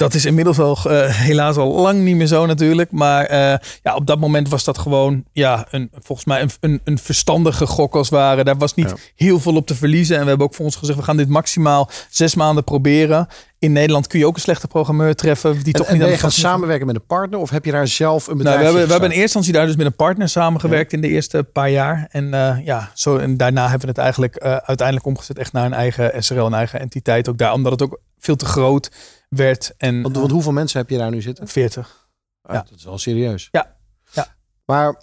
[0.00, 2.90] dat is inmiddels al uh, helaas al lang niet meer zo natuurlijk.
[2.90, 3.36] Maar uh,
[3.82, 7.66] ja, op dat moment was dat gewoon ja, een, volgens mij een, een, een verstandige
[7.66, 8.44] gok als ware.
[8.44, 10.16] Daar was niet heel veel op te verliezen.
[10.16, 13.28] En we hebben ook voor ons gezegd, we gaan dit maximaal zes maanden proberen.
[13.60, 15.52] In Nederland kun je ook een slechte programmeur treffen.
[15.52, 17.38] Die en, toch en niet ben je gaan samenwerken met een partner?
[17.38, 19.52] Of heb je daar zelf een bedrijf nou, we, hebben, we hebben in eerste instantie
[19.52, 20.96] daar dus met een partner samengewerkt ja.
[20.96, 22.08] in de eerste paar jaar.
[22.10, 25.72] En uh, ja, zo, en daarna hebben we het eigenlijk uiteindelijk omgezet echt naar een
[25.72, 27.28] eigen SRL, een eigen entiteit.
[27.28, 28.90] Ook daar, omdat het ook veel te groot
[29.28, 29.74] werd.
[29.76, 31.48] En, want, want hoeveel mensen heb je daar nu zitten?
[31.48, 32.08] 40.
[32.42, 32.62] Ah, ja.
[32.68, 33.48] Dat is wel serieus.
[33.50, 33.76] Ja.
[34.12, 34.26] ja.
[34.64, 35.02] Maar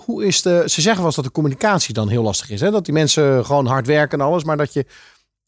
[0.00, 0.62] hoe is de.
[0.66, 2.60] Ze zeggen wel eens dat de communicatie dan heel lastig is.
[2.60, 2.70] Hè?
[2.70, 4.44] Dat die mensen gewoon hard werken en alles.
[4.44, 4.86] Maar dat, je,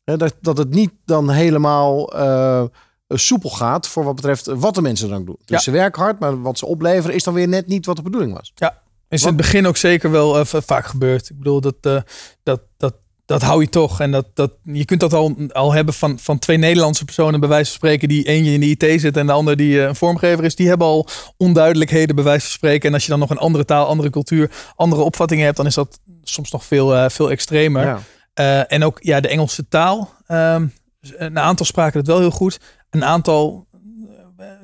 [0.06, 2.64] hè, dat, dat het niet dan helemaal uh,
[3.08, 3.88] soepel gaat.
[3.88, 5.36] voor wat betreft wat de mensen dan doen.
[5.38, 5.58] Dus ja.
[5.58, 8.32] ze werken hard, maar wat ze opleveren is dan weer net niet wat de bedoeling
[8.32, 8.52] was.
[8.54, 8.82] Ja.
[9.08, 11.30] Is in het begin ook zeker wel uh, vaak gebeurd.
[11.30, 12.00] Ik bedoel, dat, uh,
[12.42, 12.94] dat, dat
[13.26, 14.00] dat hou je toch.
[14.00, 17.48] En dat, dat, je kunt dat al, al hebben van, van twee Nederlandse personen, bij
[17.48, 20.44] wijze van spreken, die eentje in de IT zit en de ander die een vormgever
[20.44, 20.54] is.
[20.54, 22.88] Die hebben al onduidelijkheden, bij wijze van spreken.
[22.88, 25.74] En als je dan nog een andere taal, andere cultuur, andere opvattingen hebt, dan is
[25.74, 27.82] dat soms nog veel, uh, veel extremer.
[27.82, 28.00] Ja.
[28.40, 30.14] Uh, en ook ja, de Engelse taal.
[30.28, 32.60] Um, een aantal spraken het wel heel goed.
[32.90, 33.66] Een aantal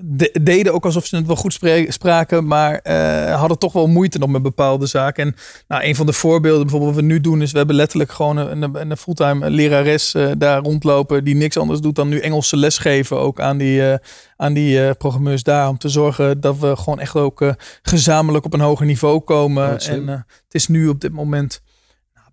[0.01, 1.59] de, deden ook alsof ze het wel goed
[1.89, 5.27] spraken, maar uh, hadden toch wel moeite nog met bepaalde zaken.
[5.27, 5.35] En
[5.69, 8.37] nou, een van de voorbeelden bijvoorbeeld wat we nu doen is, we hebben letterlijk gewoon
[8.37, 12.57] een, een, een fulltime lerares uh, daar rondlopen die niks anders doet dan nu Engelse
[12.57, 13.95] les geven ook aan die, uh,
[14.37, 15.69] aan die programmeurs daar.
[15.69, 19.79] Om te zorgen dat we gewoon echt ook gezamenlijk op een hoger niveau komen.
[19.81, 21.63] en het is nu op dit moment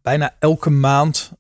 [0.02, 1.32] bijna elke maand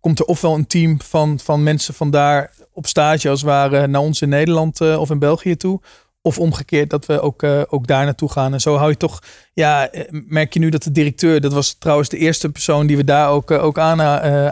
[0.00, 4.00] komt er ofwel een team van, van mensen vandaar op stage als het ware naar
[4.00, 5.80] ons in Nederland uh, of in België toe.
[6.24, 8.52] Of omgekeerd, dat we ook, uh, ook daar naartoe gaan.
[8.52, 12.08] En zo hou je toch, ja, merk je nu dat de directeur, dat was trouwens
[12.08, 14.00] de eerste persoon die we daar ook, ook aan,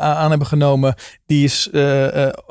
[0.00, 0.94] aan hebben genomen.
[1.26, 1.68] Die is,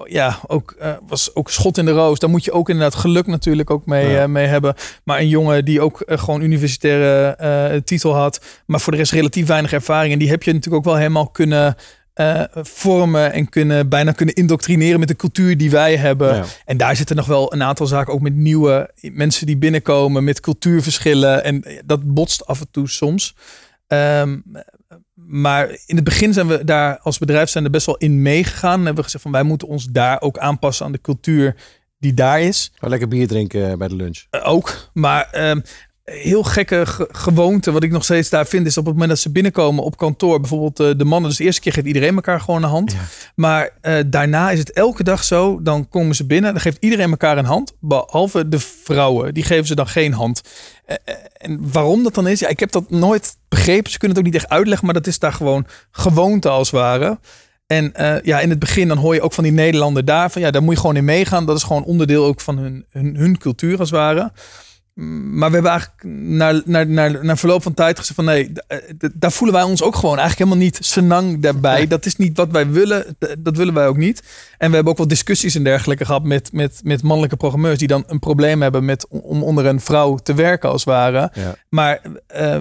[0.06, 0.76] ja, ook,
[1.08, 2.20] was ook schot in de roos.
[2.20, 4.76] Daar moet je ook inderdaad geluk natuurlijk ook mee, mee hebben.
[5.04, 9.74] Maar een jongen die ook gewoon universitaire titel had, maar voor de rest relatief weinig
[9.74, 10.14] ervaring.
[10.14, 11.76] En die heb je natuurlijk ook wel helemaal kunnen
[12.20, 16.46] uh, vormen en kunnen bijna kunnen indoctrineren met de cultuur die wij hebben.
[16.66, 20.40] En daar zitten nog wel een aantal zaken, ook met nieuwe mensen die binnenkomen, met
[20.40, 21.44] cultuurverschillen.
[21.44, 23.36] En dat botst af en toe soms.
[23.88, 24.44] Um,
[25.14, 28.80] maar in het begin zijn we daar als bedrijf zijn er best wel in meegegaan.
[28.80, 31.56] En hebben we gezegd van wij moeten ons daar ook aanpassen aan de cultuur
[31.98, 32.72] die daar is.
[32.80, 34.24] lekker bier drinken bij de lunch.
[34.32, 34.90] Uh, ook.
[34.94, 35.62] Maar um,
[36.12, 39.32] heel gekke gewoonte, wat ik nog steeds daar vind, is op het moment dat ze
[39.32, 42.64] binnenkomen op kantoor, bijvoorbeeld uh, de mannen, dus de eerste keer geeft iedereen elkaar gewoon
[42.64, 42.96] een hand.
[43.36, 47.10] Maar uh, daarna is het elke dag zo, dan komen ze binnen, dan geeft iedereen
[47.10, 50.42] elkaar een hand, behalve de vrouwen, die geven ze dan geen hand.
[50.88, 50.96] Uh,
[51.38, 54.34] en waarom dat dan is, ja, ik heb dat nooit begrepen, ze kunnen het ook
[54.34, 57.20] niet echt uitleggen, maar dat is daar gewoon gewoonte als ware.
[57.68, 57.92] En
[58.24, 60.64] ja, in het begin dan hoor je ook van die Nederlander daar van ja, daar
[60.64, 61.46] moet je gewoon in meegaan.
[61.46, 64.32] Dat is gewoon onderdeel ook van hun, hun, hun cultuur als het ware.
[65.32, 68.78] Maar we hebben eigenlijk naar, naar, naar, naar verloop van tijd gezegd van nee, eh,
[69.14, 71.88] daar voelen wij ons ook gewoon eigenlijk helemaal niet senang daarbij.
[71.88, 73.18] Dat is niet wat wij willen.
[73.38, 74.24] Dat willen wij ook niet.
[74.58, 77.88] En we hebben ook wel discussies en dergelijke gehad met, met, met mannelijke programmeurs die
[77.88, 81.32] dan een probleem hebben met om onder een vrouw te werken als het ware.
[81.70, 82.12] Maar uh,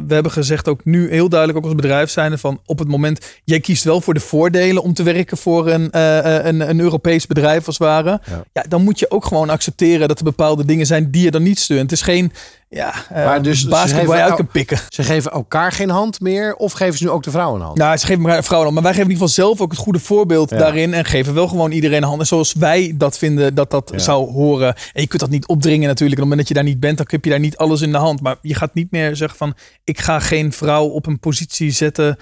[0.07, 3.41] we hebben gezegd ook nu heel duidelijk ook als bedrijf zijn van op het moment,
[3.45, 7.27] jij kiest wel voor de voordelen om te werken voor een, uh, een, een Europees
[7.27, 8.21] bedrijf als het ware.
[8.25, 8.45] Ja.
[8.53, 8.65] ja.
[8.69, 11.59] dan moet je ook gewoon accepteren dat er bepaalde dingen zijn die je dan niet
[11.59, 11.91] steunt.
[11.91, 12.28] Het is geen
[12.69, 14.79] ja, uh, maar dus basketbal uit kan pikken.
[14.89, 17.79] Ze geven elkaar geen hand meer of geven ze nu ook de vrouwen een hand?
[17.79, 18.75] Nou, ze geven elkaar vrouwen hand.
[18.75, 20.95] Maar wij geven in ieder geval zelf ook het goede voorbeeld daarin.
[20.95, 22.21] En geven wel gewoon iedereen een hand.
[22.21, 24.75] En zoals wij dat vinden dat dat zou horen.
[24.75, 26.21] En je kunt dat niet opdringen natuurlijk.
[26.21, 27.81] En op het moment dat je daar niet bent, dan heb je daar niet alles
[27.81, 28.21] in de hand.
[28.21, 29.55] Maar je gaat niet meer zeggen van...
[29.85, 32.17] ik ga geen vrouw op een positie zetten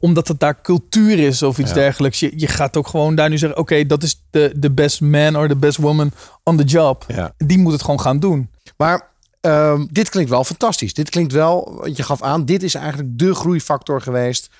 [0.00, 2.20] omdat het daar cultuur is of iets dergelijks.
[2.20, 5.36] Je, je gaat ook gewoon daar nu zeggen: oké, dat is de, de best man
[5.36, 6.10] or the best woman
[6.42, 7.06] on the job.
[7.36, 8.50] Die moet het gewoon gaan doen.
[8.76, 9.10] Maar
[9.46, 10.94] Um, dit klinkt wel fantastisch.
[10.94, 14.50] Dit klinkt wel, want je gaf aan, dit is eigenlijk de groeifactor geweest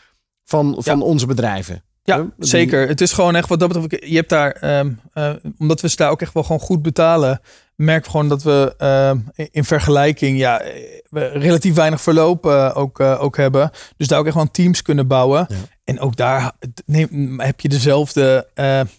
[0.44, 1.82] van, van onze bedrijven.
[2.04, 2.88] Ja, zeker.
[2.88, 4.08] Het is gewoon echt wat dat betreft.
[4.10, 7.40] Je hebt daar, um, uh, omdat we ze daar ook echt wel gewoon goed betalen,
[7.82, 10.62] merk gewoon dat we uh, in vergelijking ja,
[11.08, 13.70] we relatief weinig verloop uh, ook, uh, ook hebben.
[13.96, 15.46] Dus daar ook echt gewoon teams kunnen bouwen.
[15.48, 15.56] Ja.
[15.84, 16.52] En ook daar
[16.86, 18.46] neem, heb je dezelfde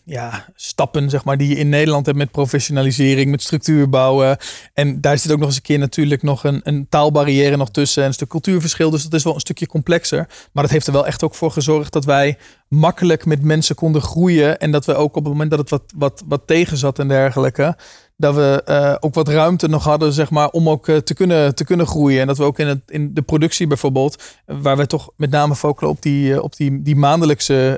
[0.06, 4.38] ja, stappen zeg maar, die je in Nederland hebt met professionalisering, met structuur bouwen.
[4.74, 8.02] En daar zit ook nog eens een keer natuurlijk nog een, een taalbarrière nog tussen
[8.02, 8.90] en een stuk cultuurverschil.
[8.90, 10.28] Dus dat is wel een stukje complexer.
[10.52, 14.02] Maar dat heeft er wel echt ook voor gezorgd dat wij makkelijk met mensen konden
[14.02, 14.60] groeien.
[14.60, 17.08] En dat we ook op het moment dat het wat, wat, wat tegen zat en
[17.08, 17.78] dergelijke,
[18.18, 21.56] dat we uh, ook wat ruimte nog hadden, zeg maar, om ook uh, te, kunnen,
[21.56, 22.22] te kunnen groeien.
[22.22, 25.56] En dat we ook in, het, in de productie bijvoorbeeld, waar we toch met name
[25.56, 27.78] focussen op die, uh, op die, die maandelijkse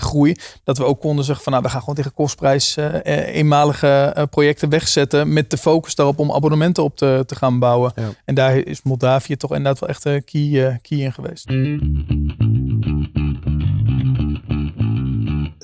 [0.00, 0.34] groei,
[0.64, 5.32] dat we ook konden zeggen van, nou, we gaan gewoon tegen kostprijs eenmalige projecten wegzetten
[5.32, 7.92] met de focus daarop om abonnementen op te, te gaan bouwen.
[7.94, 8.08] Ja.
[8.24, 11.50] En daar is Moldavië toch inderdaad wel echt een key, key in geweest.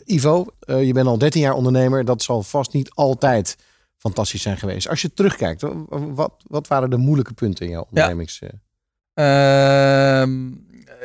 [0.05, 2.05] Ivo, je bent al 13 jaar ondernemer.
[2.05, 3.57] Dat zal vast niet altijd
[4.03, 4.89] fantastisch zijn geweest.
[4.89, 8.39] Als je terugkijkt, wat, wat waren de moeilijke punten in jouw ondernemings...
[8.39, 8.51] Ja.
[9.15, 10.51] Ehm,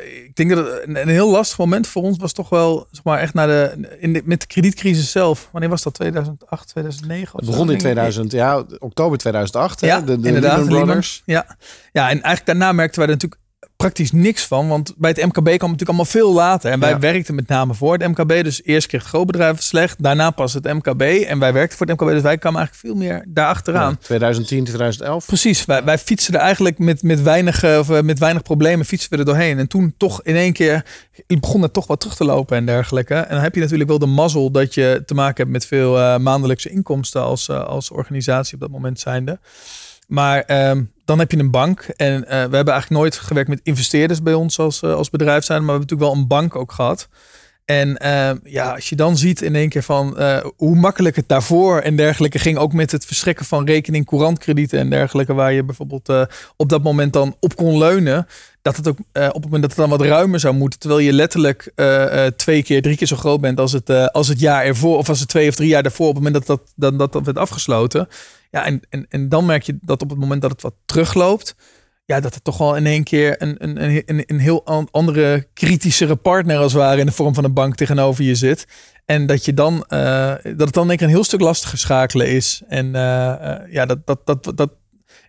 [0.04, 3.20] ik denk dat het een, heel lastig moment voor ons was toch wel, zeg maar,
[3.20, 5.50] echt naar de, in de, met de kredietcrisis zelf.
[5.52, 5.94] Wanneer was dat?
[5.94, 7.38] 2008, 2009?
[7.38, 9.82] Het begon in 2000, ja, oktober 2008.
[9.82, 10.06] Ja, hè?
[10.06, 10.58] De, de inderdaad.
[10.58, 11.22] Lehman Brothers.
[11.26, 11.58] Ja.
[11.92, 13.42] ja, en eigenlijk daarna merkten wij natuurlijk
[13.78, 14.68] praktisch niks van.
[14.68, 16.72] Want bij het MKB kwam het natuurlijk allemaal veel later.
[16.72, 18.44] En wij werkten met name voor het MKB.
[18.44, 20.04] Dus eerst kreeg het grootbedrijf slecht.
[20.04, 21.02] Daarna pas het MKB.
[21.02, 22.12] En wij werkten voor het MKB.
[22.12, 23.90] Dus wij kwamen eigenlijk veel meer daarachteraan.
[23.90, 25.26] Ja, 2010, 2011.
[25.26, 25.66] Precies.
[25.66, 29.18] Wij, wij fietsen er eigenlijk met, met, weinig, of eh, met weinig problemen fietsen we
[29.18, 29.58] er doorheen.
[29.58, 30.86] En toen toch in één keer
[31.28, 33.16] begon het toch wat terug te lopen en dergelijke.
[33.16, 35.98] En dan heb je natuurlijk wel de mazzel dat je te maken hebt met veel
[35.98, 39.40] uh, maandelijkse inkomsten als, uh, als organisatie op dat moment zijnde.
[40.08, 41.82] Maar um, dan heb je een bank.
[41.96, 45.44] En uh, we hebben eigenlijk nooit gewerkt met investeerders bij ons als, uh, als bedrijf
[45.44, 45.66] zijn.
[45.66, 47.08] Maar we hebben natuurlijk wel een bank ook gehad.
[47.66, 50.18] En uh, ja, als je dan ziet in één keer van
[50.58, 52.58] hoe makkelijk het daarvoor en dergelijke ging.
[52.58, 55.34] Ook met het verstrekken van rekening, courantkredieten en dergelijke.
[55.34, 58.28] Waar je bijvoorbeeld op dat moment dan op kon leunen.
[58.62, 60.80] Dat het ook op het moment dat het dan wat ruimer zou moeten.
[60.80, 61.72] Terwijl je letterlijk
[62.36, 64.98] twee keer, drie keer zo groot bent als het, als het jaar ervoor.
[64.98, 66.08] Of als het twee of drie jaar daarvoor.
[66.08, 68.08] Op het moment dat dat, dat, dat, dat werd afgesloten.
[68.52, 71.56] Ja, en, en, en dan merk je dat op het moment dat het wat terugloopt,
[72.06, 76.16] ja, dat het toch wel in één keer een, een, een, een heel andere, kritischere
[76.16, 78.66] partner als het ware in de vorm van een bank tegenover je zit.
[79.06, 82.28] En dat je dan, uh, dat het dan denk ik een heel stuk lastiger schakelen
[82.28, 82.62] is.
[82.68, 82.92] En uh,
[83.42, 84.72] uh, ja, dat, dat, dat, dat,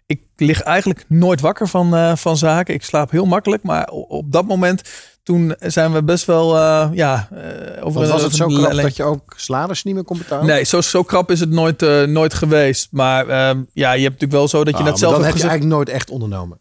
[0.07, 2.75] ik lig eigenlijk nooit wakker van, van zaken.
[2.75, 4.83] Ik slaap heel makkelijk, maar op dat moment
[5.29, 9.03] toen zijn we best wel, uh, ja, uh, over was het zo krap dat je
[9.03, 10.47] ook salarissen niet meer kon betalen?
[10.47, 12.89] Nee, zo, zo krap is het nooit, uh, nooit geweest.
[12.91, 13.33] Maar uh,
[13.73, 15.13] ja, je hebt natuurlijk wel zo dat je oh, net zelf.
[15.13, 16.59] Dan heb je eigenlijk nooit echt ondernomen.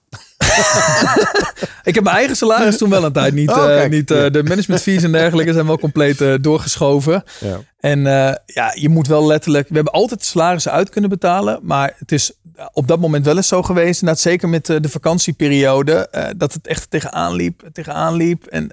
[1.84, 3.50] Ik heb mijn eigen salaris toen wel een tijd niet.
[3.50, 7.24] Oh, niet de management fees en dergelijke zijn wel compleet doorgeschoven.
[7.40, 7.60] Ja.
[7.80, 8.02] En
[8.46, 9.68] ja, je moet wel letterlijk.
[9.70, 11.60] We hebben altijd salarissen uit kunnen betalen.
[11.62, 12.32] Maar het is
[12.74, 14.02] op dat moment wel eens zo geweest.
[14.02, 16.34] Inderdaad, zeker met de, de vakantieperiode.
[16.38, 17.70] Dat het echt tegenaan liep.
[17.74, 18.46] Tegenaan liep.
[18.46, 18.72] En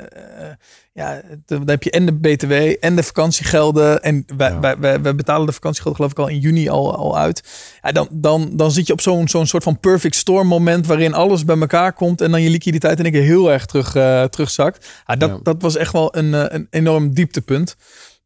[0.95, 4.03] ja, dan heb je en de BTW en de vakantiegelden.
[4.03, 4.61] En wij, ja.
[4.61, 7.43] wij, wij, wij, betalen de vakantiegelden geloof ik al in juni al, al uit.
[7.83, 10.87] Ja, dan, dan, dan zit je op zo'n zo'n soort van perfect storm moment.
[10.87, 12.21] Waarin alles bij elkaar komt.
[12.21, 15.03] En dan je liquiditeit in één keer heel erg terug, uh, terugzakt.
[15.07, 15.39] Ja, dat, ja.
[15.43, 17.77] dat was echt wel een, een enorm dieptepunt.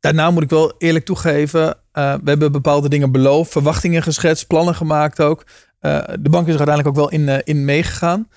[0.00, 4.74] Daarna moet ik wel eerlijk toegeven, uh, we hebben bepaalde dingen beloofd, verwachtingen geschetst, plannen
[4.74, 5.46] gemaakt ook.
[5.80, 8.28] Uh, de bank is er uiteindelijk ook wel in, in meegegaan.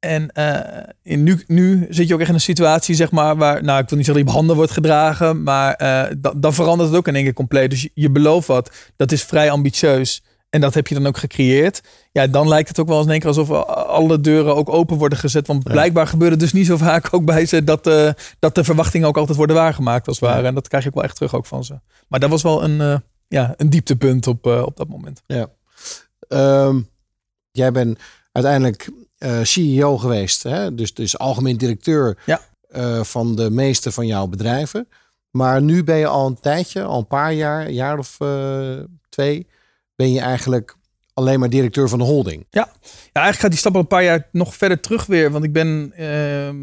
[0.00, 0.32] En
[1.02, 3.88] in nu, nu zit je ook echt in een situatie, zeg maar, waar, nou, ik
[3.88, 5.76] wil niet zeggen dat je op handen wordt gedragen, maar
[6.18, 7.70] da, dan verandert het ook in één keer compleet.
[7.70, 10.22] Dus je, je belooft wat, dat is vrij ambitieus.
[10.50, 11.82] En dat heb je dan ook gecreëerd.
[12.12, 14.96] Ja, dan lijkt het ook wel eens in één keer alsof alle deuren ook open
[14.96, 15.46] worden gezet.
[15.46, 16.10] Want blijkbaar ja.
[16.10, 19.16] gebeurt het dus niet zo vaak ook bij ze dat, uh, dat de verwachtingen ook
[19.16, 20.42] altijd worden waargemaakt als het ware.
[20.42, 20.48] Ja.
[20.48, 21.80] En dat krijg je ook wel echt terug ook van ze.
[22.08, 25.22] Maar dat was wel een, ja, een dieptepunt op, op dat moment.
[25.26, 25.46] Ja.
[26.28, 26.88] Um,
[27.50, 27.98] jij bent
[28.32, 28.90] uiteindelijk
[29.42, 30.42] CEO geweest.
[30.42, 30.74] Hè?
[30.74, 32.40] Dus, dus algemeen directeur ja.
[33.04, 34.88] van de meeste van jouw bedrijven.
[35.30, 38.16] Maar nu ben je al een tijdje, al een paar jaar, een jaar of
[39.08, 39.46] twee
[39.96, 40.76] ben je eigenlijk
[41.20, 42.46] alleen maar directeur van de holding.
[42.50, 45.30] Ja, ja eigenlijk gaat die stap al een paar jaar nog verder terug weer.
[45.30, 46.06] Want ik ben uh,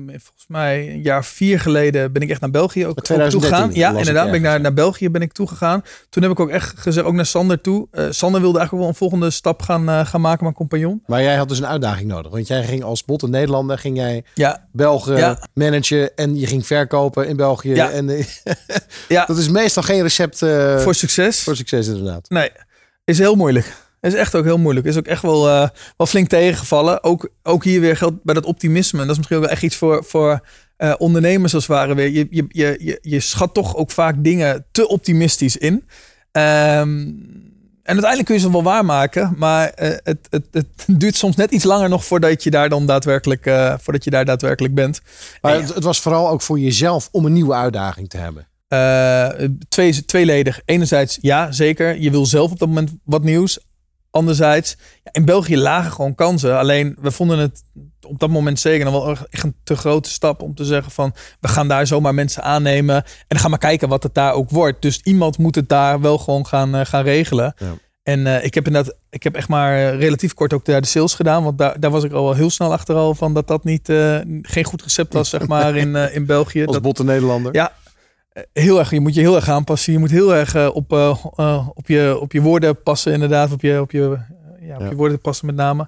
[0.07, 3.73] volgens mij een jaar vier geleden ben ik echt naar België ook, ook toegegaan.
[3.73, 4.25] Ja, inderdaad.
[4.25, 5.83] Ben ik naar, naar België ben ik toegegaan.
[6.09, 7.87] Toen heb ik ook echt gezegd, ook naar Sander toe.
[7.91, 11.03] Uh, Sander wilde eigenlijk wel een volgende stap gaan, uh, gaan maken, mijn compagnon.
[11.05, 12.31] Maar jij had dus een uitdaging nodig.
[12.31, 14.67] Want jij ging als botte Nederlander, ging jij ja.
[14.71, 15.47] België ja.
[15.53, 17.73] managen en je ging verkopen in België.
[17.73, 17.89] Ja.
[17.89, 18.25] En
[19.07, 19.25] ja.
[19.27, 20.39] dat is meestal geen recept
[20.77, 21.43] voor succes.
[21.43, 22.29] Voor succes inderdaad.
[22.29, 22.49] Nee.
[23.05, 23.73] Is heel moeilijk.
[24.01, 24.85] Is echt ook heel moeilijk.
[24.85, 27.03] Is ook echt wel, uh, wel flink tegengevallen.
[27.03, 28.99] Ook, ook hier weer geldt bij dat optimisme.
[28.99, 30.39] Dat is misschien ook wel echt iets voor, voor
[30.77, 32.09] uh, ondernemers als het ware weer.
[32.09, 32.45] Je, je,
[32.79, 35.73] je, je, schat toch ook vaak dingen te optimistisch in.
[35.73, 35.83] Um,
[37.83, 39.33] en uiteindelijk kun je ze wel waarmaken.
[39.37, 40.67] Maar uh, het, het, het
[41.01, 43.43] duurt soms net iets langer nog voordat je daar dan daadwerkelijk,
[43.81, 45.01] voordat je daar daadwerkelijk bent.
[45.41, 45.59] Maar ja.
[45.59, 48.47] het, het was vooral ook voor jezelf om een nieuwe uitdaging te hebben.
[48.69, 50.61] Uh, twee, tweeledig.
[50.65, 52.01] Enerzijds, ja, zeker.
[52.01, 53.59] Je wil zelf op dat moment wat nieuws.
[54.17, 54.77] Anderzijds,
[55.11, 56.57] in België lagen gewoon kansen.
[56.57, 57.63] Alleen, we vonden het
[58.07, 61.13] op dat moment zeker nog wel echt een te grote stap om te zeggen van...
[61.39, 64.49] we gaan daar zomaar mensen aannemen en dan gaan we kijken wat het daar ook
[64.49, 64.81] wordt.
[64.81, 67.53] Dus iemand moet het daar wel gewoon gaan, uh, gaan regelen.
[67.57, 67.73] Ja.
[68.03, 71.13] En uh, ik heb inderdaad, ik heb echt maar relatief kort ook daar de sales
[71.13, 71.43] gedaan.
[71.43, 73.89] Want daar, daar was ik al wel heel snel achter al van dat dat niet,
[73.89, 76.65] uh, geen goed recept was, zeg maar, in, in België.
[76.65, 77.53] Als dat, botte Nederlander.
[77.53, 77.71] Ja,
[78.53, 79.93] heel erg, je moet je heel erg aanpassen.
[79.93, 83.51] Je moet heel erg uh, op, uh, op, je, op je woorden passen, inderdaad.
[83.51, 84.17] Op je, op je,
[84.59, 84.89] ja, op ja.
[84.89, 85.87] je woorden passen met name.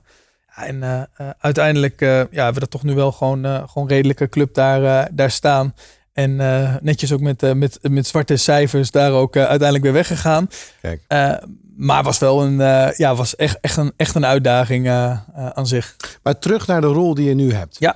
[0.56, 1.08] En
[1.40, 5.74] uiteindelijk ja, hebben we dat toch nu wel gewoon, gewoon redelijke club daar, daar staan.
[6.14, 6.36] En
[6.82, 10.48] netjes ook met, met, met zwarte cijfers daar ook uiteindelijk weer weggegaan.
[10.82, 11.02] Kijk.
[11.78, 12.58] maar was wel een,
[12.96, 14.90] ja, was echt, echt, een, echt een uitdaging
[15.34, 15.96] aan zich.
[16.24, 17.76] Maar terug naar de rol die je nu hebt.
[17.80, 17.96] Ja.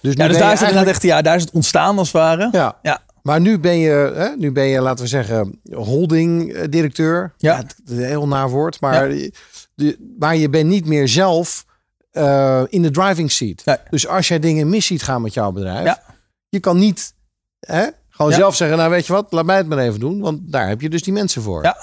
[0.00, 2.48] Dus, ja, dus daar, is het echt, ja, daar is het ontstaan als het ware.
[2.52, 2.76] Ja.
[2.82, 3.00] ja.
[3.24, 7.34] Maar nu ben je, hè, nu ben je, laten we zeggen, holding-directeur.
[7.36, 7.56] Ja.
[7.56, 7.64] ja.
[7.84, 8.80] een heel naar woord.
[8.80, 9.30] Maar, ja.
[9.74, 11.64] de, maar je bent niet meer zelf
[12.12, 13.64] uh, in de driving seat.
[13.64, 13.76] Nee.
[13.90, 16.02] Dus als jij dingen mis ziet gaan met jouw bedrijf, ja.
[16.48, 17.14] je kan niet
[17.60, 20.20] hè, gewoon zelf zeggen, nou weet je wat, laat mij het maar even doen.
[20.20, 21.62] Want daar heb je dus die mensen voor.
[21.62, 21.76] Ja.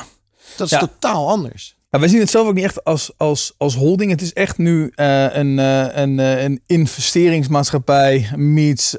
[0.58, 1.77] Dat is totaal anders.
[1.91, 4.12] Ja, wij zien het zelf ook niet echt als, als, als holding.
[4.12, 8.97] Het is echt nu uh, een, uh, een, uh, een investeringsmaatschappij meets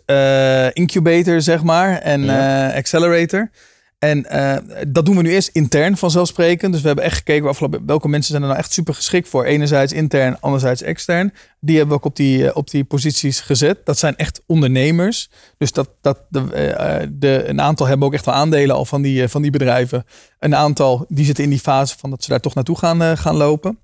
[0.72, 2.72] incubator, zeg maar, en ja.
[2.76, 3.50] accelerator.
[4.02, 4.26] En
[4.88, 6.72] dat doen we nu eerst intern vanzelfsprekend.
[6.72, 9.44] Dus we hebben echt gekeken welke mensen zijn er nou echt super geschikt voor.
[9.44, 11.32] Enerzijds intern, anderzijds extern.
[11.60, 13.78] Die hebben we ook op die, op die posities gezet.
[13.84, 15.30] Dat zijn echt ondernemers.
[15.58, 19.28] Dus dat, dat de, de, een aantal hebben ook echt wel aandelen al van die,
[19.28, 20.04] van die bedrijven.
[20.38, 23.36] Een aantal die zitten in die fase van dat ze daar toch naartoe gaan, gaan
[23.36, 23.78] lopen.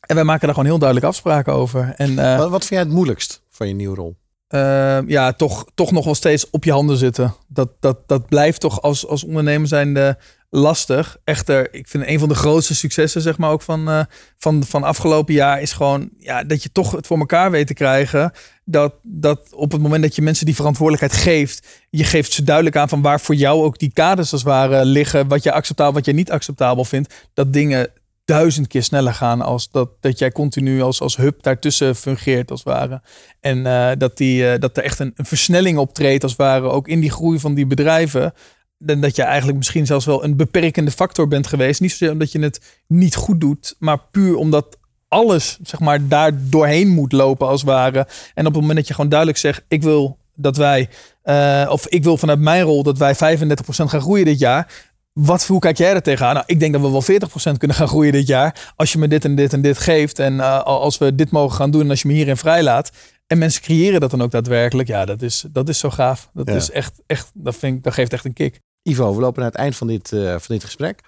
[0.00, 1.94] En wij maken daar gewoon heel duidelijk afspraken over.
[1.96, 4.16] En, wat, wat vind jij het moeilijkst van je nieuwe rol?
[4.54, 7.34] Uh, ja, toch, toch nog wel steeds op je handen zitten.
[7.48, 10.18] Dat, dat, dat blijft toch als, als ondernemer zijnde
[10.50, 11.16] lastig.
[11.24, 14.02] Echter, ik vind een van de grootste successen, zeg maar, ook van, uh,
[14.38, 17.74] van, van afgelopen jaar, is gewoon ja, dat je toch het voor elkaar weet te
[17.74, 18.32] krijgen.
[18.64, 22.76] Dat, dat op het moment dat je mensen die verantwoordelijkheid geeft, je geeft ze duidelijk
[22.76, 26.04] aan van waar voor jou ook die kaders als het liggen, wat je acceptabel, wat
[26.04, 27.90] je niet acceptabel vindt, dat dingen
[28.28, 32.64] duizend keer sneller gaan als dat, dat jij continu als, als hub daartussen fungeert als
[32.64, 33.02] het ware.
[33.40, 36.88] En uh, dat, die, uh, dat er echt een, versnelling optreedt als het ware ook
[36.88, 38.32] in die groei van die bedrijven.
[38.78, 41.80] Dan dat je eigenlijk misschien zelfs wel een beperkende factor bent geweest.
[41.80, 46.32] Niet zozeer omdat je het niet goed doet, maar puur omdat alles zeg maar daar
[46.50, 48.06] doorheen moet lopen als het ware.
[48.34, 50.88] En op het moment dat je gewoon duidelijk zegt, ik wil dat wij,
[51.24, 53.18] uh, of ik wil vanuit mijn rol dat wij 35%
[53.66, 54.87] gaan groeien dit jaar.
[55.20, 56.34] Wat, hoe kijk jij er tegenaan?
[56.34, 58.72] Nou, ik denk dat we wel 40% kunnen gaan groeien dit jaar.
[58.76, 60.18] Als je me dit en dit en dit geeft.
[60.18, 61.80] En uh, als we dit mogen gaan doen.
[61.80, 62.90] En als je me hierin vrijlaat.
[63.26, 64.88] En mensen creëren dat dan ook daadwerkelijk.
[64.88, 66.30] Ja, dat is, dat is zo gaaf.
[66.32, 66.54] Dat, ja.
[66.54, 68.60] is echt, echt, dat, vind ik, dat geeft echt een kick.
[68.82, 71.00] Ivo, we lopen naar het eind van dit, uh, van dit gesprek.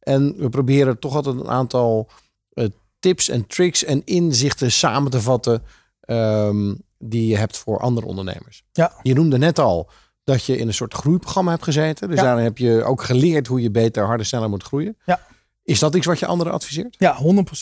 [0.00, 2.10] En we proberen toch altijd een aantal
[2.54, 2.66] uh,
[2.98, 5.62] tips en tricks en inzichten samen te vatten.
[6.06, 8.64] Um, die je hebt voor andere ondernemers.
[8.72, 8.92] Ja.
[9.02, 9.90] Je noemde net al
[10.26, 12.08] dat je in een soort groeiprogramma hebt gezeten.
[12.08, 12.24] Dus ja.
[12.24, 14.96] daarin heb je ook geleerd hoe je beter, harder, sneller moet groeien.
[15.04, 15.20] Ja.
[15.64, 16.96] Is dat iets wat je anderen adviseert?
[16.98, 17.18] Ja,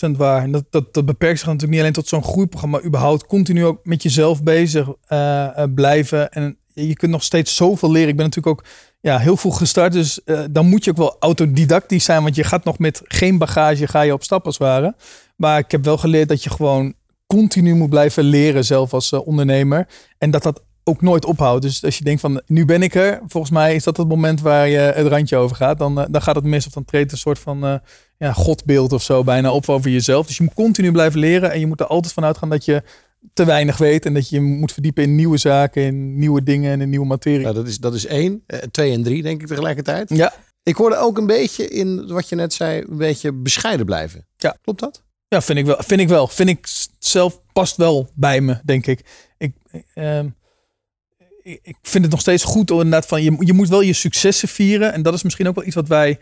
[0.09, 0.43] 100% waar.
[0.43, 3.65] En dat, dat, dat beperkt zich natuurlijk niet alleen tot zo'n groeiprogramma, maar überhaupt continu
[3.65, 6.31] ook met jezelf bezig uh, uh, blijven.
[6.31, 8.09] En je kunt nog steeds zoveel leren.
[8.09, 8.67] Ik ben natuurlijk ook
[9.01, 12.45] ja, heel vroeg gestart, dus uh, dan moet je ook wel autodidactisch zijn, want je
[12.45, 14.95] gaat nog met geen bagage, ga je op stap als het ware.
[15.37, 16.95] Maar ik heb wel geleerd dat je gewoon
[17.27, 19.89] continu moet blijven leren zelf als uh, ondernemer.
[20.19, 21.63] En dat dat ook nooit ophoudt.
[21.63, 24.41] Dus als je denkt van nu ben ik er, volgens mij is dat het moment
[24.41, 25.79] waar je het randje over gaat.
[25.79, 27.75] Dan, uh, dan gaat het mis of dan treedt een soort van uh,
[28.19, 30.27] ja, godbeeld of zo bijna op over jezelf.
[30.27, 32.83] Dus je moet continu blijven leren en je moet er altijd van uitgaan dat je
[33.33, 36.81] te weinig weet en dat je moet verdiepen in nieuwe zaken, in nieuwe dingen en
[36.81, 37.43] in nieuwe materie.
[37.43, 38.45] Nou, dat, is, dat is één.
[38.47, 40.09] Uh, twee en drie denk ik tegelijkertijd.
[40.09, 40.33] Ja.
[40.63, 44.27] Ik hoorde ook een beetje in wat je net zei, een beetje bescheiden blijven.
[44.37, 44.57] Ja.
[44.63, 45.03] Klopt dat?
[45.29, 45.77] Ja, vind ik wel.
[45.79, 46.29] Vind ik wel.
[46.29, 46.67] Vind ik
[46.99, 49.01] zelf past wel bij me, denk ik.
[49.39, 49.53] Ik,
[49.95, 50.21] uh,
[51.45, 54.93] ik vind het nog steeds goed inderdaad van je, je moet wel je successen vieren.
[54.93, 56.19] En dat is misschien ook wel iets wat wij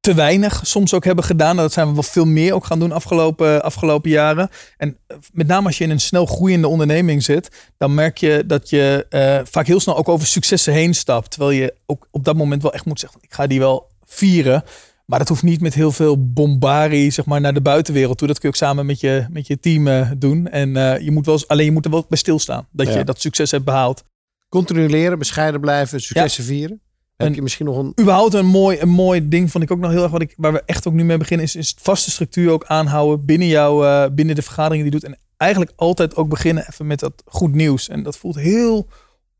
[0.00, 1.56] te weinig soms ook hebben gedaan.
[1.56, 4.48] Dat zijn we wel veel meer ook gaan doen afgelopen, afgelopen jaren.
[4.76, 4.96] En
[5.32, 9.06] met name als je in een snel groeiende onderneming zit, dan merk je dat je
[9.10, 11.30] uh, vaak heel snel ook over successen heen stapt.
[11.30, 14.62] Terwijl je ook op dat moment wel echt moet zeggen, ik ga die wel vieren.
[15.04, 18.26] Maar dat hoeft niet met heel veel bombarie zeg maar, naar de buitenwereld toe.
[18.26, 20.48] Dat kun je ook samen met je, met je team uh, doen.
[20.48, 22.66] En uh, je moet wel, alleen je moet er wel bij stilstaan.
[22.70, 22.98] Dat ja.
[22.98, 24.04] je dat succes hebt behaald.
[24.48, 26.48] Continu leren, bescheiden blijven, successen ja.
[26.48, 26.80] vieren.
[27.16, 27.92] Heb je misschien nog een...
[28.00, 30.10] Überhaupt een mooi, een mooi ding vond ik ook nog heel erg.
[30.10, 33.24] Wat ik, waar we echt ook nu mee beginnen is, is vaste structuur ook aanhouden
[33.24, 35.10] binnen, jou, uh, binnen de vergaderingen die je doet.
[35.10, 37.88] En eigenlijk altijd ook beginnen even met dat goed nieuws.
[37.88, 38.88] En dat voelt heel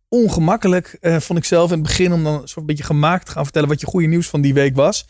[0.09, 2.13] ongemakkelijk, uh, vond ik zelf in het begin.
[2.13, 4.55] Om dan een soort beetje gemaakt te gaan vertellen wat je goede nieuws van die
[4.55, 5.07] week was.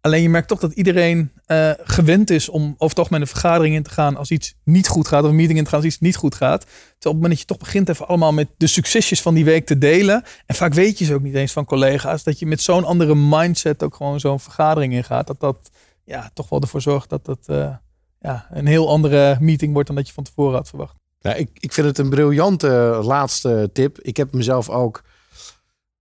[0.00, 3.74] Alleen je merkt toch dat iedereen uh, gewend is om over toch met een vergadering
[3.74, 5.22] in te gaan als iets niet goed gaat.
[5.22, 6.60] Of een meeting in te gaan als iets niet goed gaat.
[6.60, 9.44] Terwijl op het moment dat je toch begint even allemaal met de succesjes van die
[9.44, 10.24] week te delen.
[10.46, 12.22] En vaak weet je ze ook niet eens van collega's.
[12.22, 15.26] Dat je met zo'n andere mindset ook gewoon zo'n vergadering ingaat.
[15.26, 15.70] Dat dat
[16.04, 17.74] ja, toch wel ervoor zorgt dat dat uh,
[18.20, 20.94] ja, een heel andere meeting wordt dan dat je van tevoren had verwacht.
[21.18, 24.00] Ja, ik, ik vind het een briljante laatste tip.
[24.00, 25.02] Ik heb mezelf ook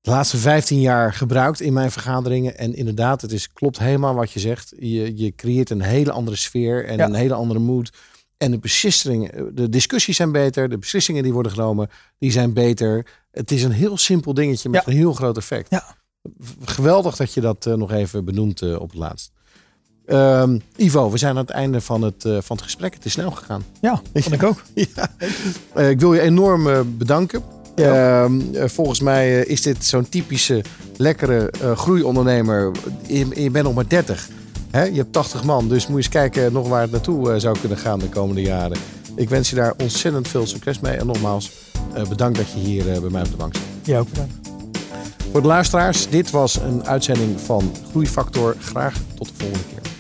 [0.10, 2.58] de laatste 15 jaar gebruikt in mijn vergaderingen.
[2.58, 4.74] En inderdaad, het is, klopt helemaal wat je zegt.
[4.80, 7.06] Je, je creëert een hele andere sfeer en ja.
[7.06, 7.92] een hele andere mood.
[8.38, 10.70] En de beslissingen, de discussies zijn beter.
[10.70, 13.06] De beslissingen die worden genomen, die zijn beter.
[13.32, 14.92] Het is een heel simpel dingetje met ja.
[14.92, 15.70] een heel groot effect.
[15.70, 15.96] Ja.
[16.64, 19.32] Geweldig dat je dat uh, nog even benoemt uh, op het laatst.
[20.06, 22.94] Um, Ivo, we zijn aan het einde van het, uh, van het gesprek.
[22.94, 23.64] Het is snel gegaan.
[23.82, 24.64] Ja, vond ik ook.
[24.74, 25.12] ja.
[25.90, 27.44] ik wil je enorm bedanken.
[27.80, 28.28] Ja.
[28.28, 30.64] Uh, volgens mij is dit zo'n typische
[30.98, 32.72] lekkere uh, groeiondernemer.
[33.08, 34.30] Je, je, bent nog maar 30.
[34.72, 34.84] Hè?
[34.84, 37.60] Je hebt 80 man, dus moet je eens kijken nog waar het naartoe uh, zou
[37.60, 38.78] kunnen gaan de komende jaren.
[39.16, 40.98] Ik wens je daar ontzettend veel succes mee.
[40.98, 41.52] En nogmaals,
[41.98, 43.64] uh, bedankt dat je hier bij mij op de bank zit.
[43.84, 44.34] Ja, ook bedankt.
[45.32, 48.56] Voor de luisteraars, dit was een uitzending van Groeifactor.
[48.60, 49.92] Graag tot de volgende keer.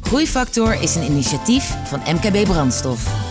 [0.00, 3.30] Groeifactor is een initiatief van MKB Brandstof.